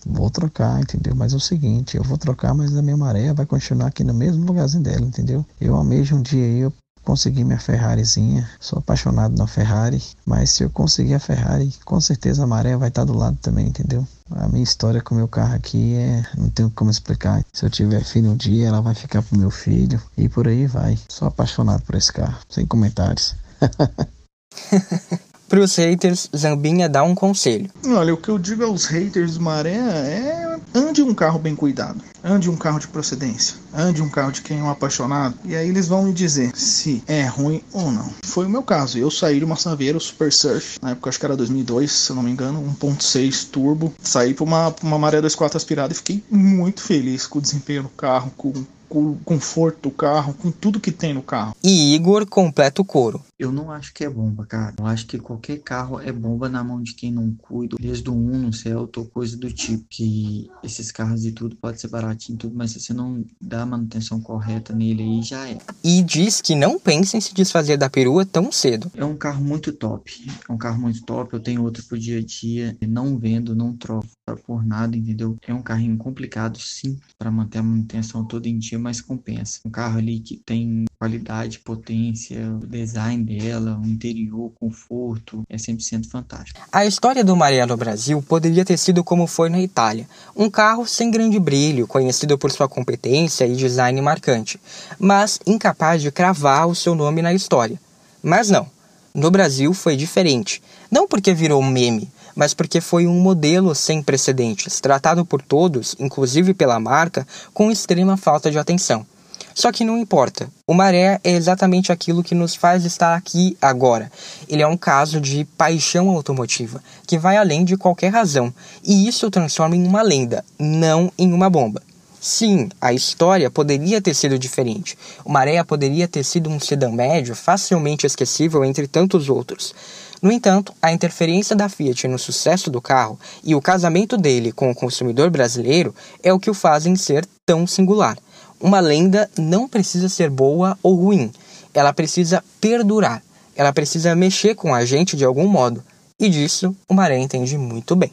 vou 0.07 0.31
trocar, 0.31 0.81
entendeu? 0.81 1.15
Mas 1.15 1.33
é 1.33 1.37
o 1.37 1.41
seguinte, 1.41 1.97
eu 1.97 2.03
vou 2.03 2.19
trocar, 2.19 2.55
mas 2.55 2.77
a 2.77 2.83
minha 2.83 2.97
maré 2.97 3.33
vai 3.33 3.47
continuar 3.47 3.89
aqui 3.89 4.05
no 4.05 4.15
mesmo 4.15 4.45
lugarzinho 4.45 4.83
dela, 4.83 5.05
entendeu? 5.05 5.45
Eu 5.61 5.75
almejo 5.75 6.17
um 6.17 6.23
dia 6.23 6.47
eu 6.59 6.73
consegui 7.05 7.45
minha 7.45 7.59
Ferrarizinha, 7.59 8.49
sou 8.61 8.79
apaixonado 8.79 9.37
na 9.37 9.47
Ferrari, 9.47 10.03
mas 10.25 10.51
se 10.51 10.63
eu 10.63 10.71
conseguir 10.71 11.15
a 11.15 11.21
Ferrari, 11.21 11.73
com 11.85 12.01
certeza 12.01 12.45
a 12.45 12.47
maré 12.47 12.77
vai 12.77 12.89
estar 12.89 13.05
do 13.05 13.17
lado 13.17 13.37
também, 13.43 13.67
entendeu? 13.67 14.07
A 14.31 14.49
minha 14.49 14.63
história 14.63 15.01
com 15.01 15.15
o 15.15 15.19
meu 15.19 15.29
carro 15.29 15.55
aqui 15.55 15.95
é. 15.95 16.25
Não 16.39 16.49
tenho 16.49 16.71
como 16.71 16.91
explicar. 16.91 17.45
Se 17.53 17.67
eu 17.67 17.71
tiver 17.71 18.03
filho 18.03 18.31
um 18.31 18.37
dia, 18.37 18.69
ela 18.69 18.81
vai 18.81 18.95
ficar 18.95 19.23
pro 19.23 19.39
meu 19.39 19.51
filho. 19.51 20.01
E 20.17 20.27
por 20.29 20.49
aí 20.49 20.67
vai. 20.67 20.99
Sou 21.09 21.29
apaixonado 21.29 21.83
por 21.83 21.95
esse 21.97 22.11
carro. 22.11 22.39
Sem 22.49 22.65
comentários. 22.65 23.35
Para 25.53 25.61
os 25.61 25.77
haters, 25.77 26.31
Zambinha 26.35 26.89
dá 26.89 27.03
um 27.03 27.15
conselho. 27.15 27.69
Olha, 27.87 28.15
o 28.15 28.17
que 28.17 28.31
eu 28.31 28.39
digo 28.39 28.65
aos 28.65 28.87
haters 28.87 29.35
do 29.35 29.43
Maré 29.43 29.75
é 29.75 30.59
ande 30.75 31.03
um 31.03 31.13
carro 31.13 31.39
bem 31.39 31.55
cuidado, 31.55 32.01
ande 32.25 32.49
um 32.49 32.57
carro 32.57 32.79
de 32.79 32.89
procedência, 32.89 33.57
ande 33.75 34.01
um 34.01 34.09
carro 34.09 34.33
de 34.33 34.41
quem 34.41 34.61
é 34.61 34.63
um 34.63 34.71
apaixonado, 34.71 35.35
e 35.45 35.55
aí 35.55 35.69
eles 35.69 35.89
vão 35.89 36.05
me 36.05 36.13
dizer 36.15 36.57
se 36.57 37.05
é 37.07 37.27
ruim 37.27 37.63
ou 37.71 37.93
não. 37.93 38.11
Foi 38.25 38.47
o 38.47 38.49
meu 38.49 38.63
caso, 38.63 38.97
eu 38.97 39.11
saí 39.11 39.41
de 39.41 39.45
uma 39.45 39.57
Saveiro 39.57 40.01
Super 40.01 40.33
Surf, 40.33 40.79
na 40.81 40.93
época 40.93 41.11
acho 41.11 41.19
que 41.19 41.27
era 41.27 41.37
2002, 41.37 41.93
se 41.93 42.09
eu 42.09 42.17
não 42.17 42.23
me 42.23 42.31
engano, 42.31 42.75
1.6 42.81 43.51
turbo, 43.51 43.93
saí 44.03 44.33
para 44.33 44.45
uma, 44.45 44.75
uma 44.83 44.99
Maré 44.99 45.21
2.4 45.21 45.57
aspirada 45.57 45.93
e 45.93 45.97
fiquei 45.97 46.25
muito 46.31 46.81
feliz 46.81 47.27
com 47.27 47.39
o 47.39 47.43
desempenho 47.43 47.83
do 47.83 47.91
carro, 47.91 48.33
com 48.39 48.55
com 48.93 49.13
o 49.13 49.19
conforto 49.25 49.89
do 49.89 49.91
carro, 49.91 50.35
com 50.35 50.51
tudo 50.51 50.79
que 50.79 50.93
tem 50.93 51.15
no 51.15 51.23
carro. 51.23 51.57
E 51.65 51.95
Igor 51.95 52.27
completa 52.27 52.83
o 52.83 52.85
coro. 52.85 53.23
Eu 53.39 53.51
não 53.51 53.71
acho 53.71 53.95
que 53.95 54.05
é 54.05 54.11
bomba, 54.11 54.45
cara. 54.45 54.75
Eu 54.79 54.85
acho 54.85 55.07
que 55.07 55.19
qualquer 55.19 55.61
carro 55.61 55.99
é 55.99 56.13
bomba 56.13 56.47
na 56.47 56.63
mão 56.63 56.83
de 56.83 56.93
quem 56.93 57.11
não 57.11 57.35
cuida, 57.35 57.77
desde 57.81 58.11
o 58.11 58.13
Uno, 58.13 58.53
Celta 58.53 59.01
ou 59.01 59.07
coisa 59.07 59.35
do 59.35 59.51
tipo. 59.51 59.87
Que 59.89 60.51
esses 60.63 60.93
carros 60.93 61.25
e 61.25 61.33
tudo 61.33 61.57
pode 61.57 61.81
ser 61.81 61.89
baratinho 61.89 62.37
tudo, 62.37 62.55
mas 62.55 62.73
se 62.73 62.81
você 62.81 62.93
não 62.93 63.25
dá 63.41 63.63
a 63.63 63.67
manutenção 63.67 64.21
correta 64.21 64.75
nele 64.75 65.03
aí, 65.03 65.23
já 65.23 65.49
é. 65.49 65.57
E 65.83 66.03
diz 66.03 66.43
que 66.43 66.55
não 66.55 66.79
pensa 66.79 67.17
em 67.17 67.21
se 67.23 67.33
desfazer 67.33 67.79
da 67.79 67.89
perua 67.89 68.27
tão 68.27 68.53
cedo. 68.53 68.93
É 68.95 69.05
um 69.07 69.17
carro 69.17 69.43
muito 69.43 69.73
top. 69.73 70.13
É 70.47 70.53
um 70.53 70.59
carro 70.59 70.79
muito 70.79 71.03
top. 71.03 71.33
Eu 71.33 71.41
tenho 71.41 71.63
outro 71.63 71.83
pro 71.85 71.99
dia 71.99 72.19
a 72.19 72.23
dia. 72.23 72.77
Não 72.87 73.17
vendo, 73.17 73.57
não 73.57 73.75
troco 73.75 74.07
por 74.37 74.65
nada, 74.65 74.97
entendeu? 74.97 75.37
É 75.47 75.53
um 75.53 75.63
carrinho 75.63 75.97
complicado, 75.97 76.59
sim, 76.59 76.99
para 77.19 77.31
manter 77.31 77.59
a 77.59 77.63
manutenção 77.63 78.25
todo 78.25 78.47
em 78.47 78.59
dia, 78.59 78.79
mas 78.79 79.01
compensa. 79.01 79.61
Um 79.65 79.71
carro 79.71 79.99
ali 79.99 80.21
que 80.21 80.37
tem 80.37 80.85
qualidade, 80.99 81.59
potência, 81.59 82.39
o 82.55 82.67
design 82.67 83.25
dela, 83.25 83.81
o 83.83 83.87
interior, 83.87 84.53
conforto, 84.55 85.43
é 85.49 85.57
100% 85.57 86.09
fantástico. 86.09 86.61
A 86.71 86.87
história 86.87 87.25
do 87.25 87.35
Maria 87.35 87.67
no 87.67 87.77
Brasil 87.77 88.23
poderia 88.23 88.65
ter 88.65 88.79
sido 88.79 89.03
como 89.03 89.27
foi 89.27 89.49
na 89.49 89.61
Itália. 89.61 90.07
Um 90.37 90.49
carro 90.49 90.87
sem 90.87 91.11
grande 91.11 91.39
brilho, 91.41 91.87
conhecido 91.87 92.39
por 92.39 92.51
sua 92.51 92.69
competência 92.69 93.47
e 93.47 93.57
design 93.57 94.01
marcante, 94.01 94.61
mas 94.99 95.41
incapaz 95.47 96.01
de 96.01 96.11
cravar 96.11 96.69
o 96.69 96.75
seu 96.75 96.95
nome 96.95 97.21
na 97.21 97.35
história. 97.35 97.81
Mas 98.23 98.49
não. 98.49 98.67
No 99.15 99.31
Brasil 99.31 99.75
foi 99.75 99.95
diferente. 99.95 100.63
Não 100.91 101.07
porque 101.07 101.35
virou 101.35 101.61
um 101.61 101.67
meme, 101.67 102.09
mas 102.35 102.55
porque 102.55 102.81
foi 102.81 103.07
um 103.07 103.21
modelo 103.21 103.75
sem 103.75 104.03
precedentes, 104.03 104.81
tratado 104.81 105.25
por 105.25 105.43
todos, 105.43 105.97
inclusive 105.99 106.55
pela 106.55 106.81
marca, 106.81 107.27
com 107.53 107.71
extrema 107.71 108.17
falta 108.17 108.51
de 108.51 108.59
atenção. 108.59 109.07
Só 109.55 109.71
que 109.71 109.85
não 109.85 109.99
importa. 109.99 110.49
O 110.67 110.73
Maré 110.73 111.21
é 111.23 111.31
exatamente 111.33 111.93
aquilo 111.93 112.23
que 112.23 112.35
nos 112.35 112.55
faz 112.55 112.85
estar 112.85 113.15
aqui 113.15 113.57
agora. 113.61 114.11
Ele 114.49 114.63
é 114.63 114.67
um 114.67 114.77
caso 114.77 115.21
de 115.21 115.45
paixão 115.45 116.09
automotiva, 116.09 116.83
que 117.07 117.19
vai 117.19 117.37
além 117.37 117.65
de 117.65 117.77
qualquer 117.77 118.13
razão, 118.13 118.53
e 118.83 119.07
isso 119.07 119.31
transforma 119.31 119.77
em 119.77 119.87
uma 119.87 120.03
lenda, 120.03 120.45
não 120.59 121.13
em 121.19 121.33
uma 121.33 121.51
bomba. 121.51 121.83
Sim, 122.21 122.69
a 122.81 122.93
história 122.93 123.51
poderia 123.51 124.01
ter 124.01 124.15
sido 124.15 124.39
diferente. 124.39 124.97
O 125.25 125.33
Maré 125.33 125.63
poderia 125.65 126.07
ter 126.07 126.23
sido 126.23 126.49
um 126.49 126.61
sedã 126.61 126.89
médio 126.89 127.35
facilmente 127.35 128.07
esquecível 128.07 128.65
entre 128.65 128.87
tantos 128.87 129.29
outros. 129.29 129.75
No 130.23 130.31
entanto, 130.31 130.73
a 130.81 130.93
interferência 130.93 131.57
da 131.57 131.69
Fiat 131.69 132.07
no 132.07 132.17
sucesso 132.17 132.71
do 132.71 132.81
carro 132.81 133.19
e 133.43 133.57
o 133.57 133.61
casamento 133.61 134.17
dele 134.17 134.53
com 134.53 134.71
o 134.71 134.75
consumidor 134.75 135.29
brasileiro 135.31 135.93
é 136.23 136.33
o 136.33 136.39
que 136.39 136.49
o 136.49 136.55
fazem 136.55 136.95
ser 136.95 137.27
tão 137.45 137.67
singular. 137.67 138.17
Uma 138.61 138.79
lenda 138.79 139.29
não 139.37 139.69
precisa 139.69 140.09
ser 140.09 140.31
boa 140.31 140.79
ou 140.81 140.95
ruim, 140.95 141.33
ela 141.75 141.93
precisa 141.93 142.45
perdurar, 142.61 143.21
ela 143.57 143.73
precisa 143.73 144.15
mexer 144.15 144.55
com 144.55 144.73
a 144.73 144.85
gente 144.85 145.17
de 145.17 145.25
algum 145.25 145.49
modo, 145.49 145.83
e 146.21 146.29
disso 146.29 146.73
o 146.89 146.95
Maré 146.95 147.19
entende 147.19 147.59
muito 147.59 147.97
bem. 147.97 148.13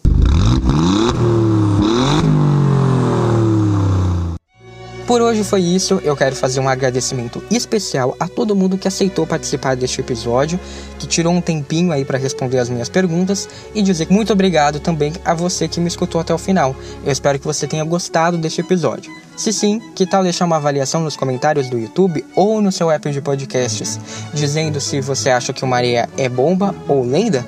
Por 5.09 5.23
hoje 5.23 5.43
foi 5.43 5.61
isso. 5.61 5.99
Eu 6.03 6.15
quero 6.15 6.35
fazer 6.35 6.59
um 6.59 6.69
agradecimento 6.69 7.43
especial 7.49 8.15
a 8.19 8.27
todo 8.27 8.55
mundo 8.55 8.77
que 8.77 8.87
aceitou 8.87 9.25
participar 9.25 9.75
deste 9.75 10.01
episódio, 10.01 10.59
que 10.99 11.07
tirou 11.07 11.33
um 11.33 11.41
tempinho 11.41 11.91
aí 11.91 12.05
para 12.05 12.19
responder 12.19 12.59
as 12.59 12.69
minhas 12.69 12.89
perguntas 12.89 13.49
e 13.73 13.81
dizer 13.81 14.05
muito 14.11 14.31
obrigado 14.31 14.79
também 14.79 15.11
a 15.25 15.33
você 15.33 15.67
que 15.67 15.79
me 15.79 15.87
escutou 15.87 16.21
até 16.21 16.31
o 16.31 16.37
final. 16.37 16.75
Eu 17.03 17.11
espero 17.11 17.39
que 17.39 17.45
você 17.45 17.65
tenha 17.65 17.83
gostado 17.83 18.37
deste 18.37 18.61
episódio. 18.61 19.11
Se 19.35 19.51
sim, 19.51 19.81
que 19.95 20.05
tal 20.05 20.21
deixar 20.21 20.45
uma 20.45 20.57
avaliação 20.57 21.01
nos 21.01 21.15
comentários 21.15 21.69
do 21.69 21.79
YouTube 21.79 22.23
ou 22.35 22.61
no 22.61 22.71
seu 22.71 22.91
app 22.91 23.09
de 23.09 23.19
podcasts, 23.19 23.99
dizendo 24.31 24.79
se 24.79 25.01
você 25.01 25.31
acha 25.31 25.51
que 25.51 25.63
o 25.63 25.67
Maria 25.67 26.07
é 26.19 26.29
bomba 26.29 26.75
ou 26.87 27.03
lenda? 27.03 27.43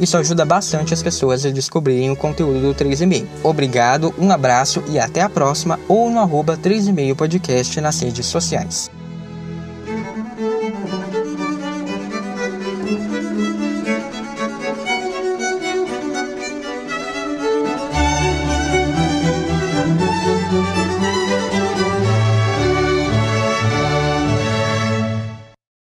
Isso 0.00 0.16
ajuda 0.16 0.44
bastante 0.44 0.92
as 0.92 1.02
pessoas 1.02 1.44
a 1.46 1.50
descobrirem 1.50 2.10
o 2.10 2.16
conteúdo 2.16 2.60
do 2.60 2.74
3,5. 2.74 3.26
Obrigado, 3.42 4.14
um 4.18 4.30
abraço 4.30 4.82
e 4.88 4.98
até 4.98 5.22
a 5.22 5.28
próxima 5.28 5.78
ou 5.88 6.10
no 6.10 6.20
arroba 6.20 6.56
3,5 6.56 7.14
podcast 7.14 7.80
nas 7.80 8.00
redes 8.00 8.26
sociais. 8.26 8.90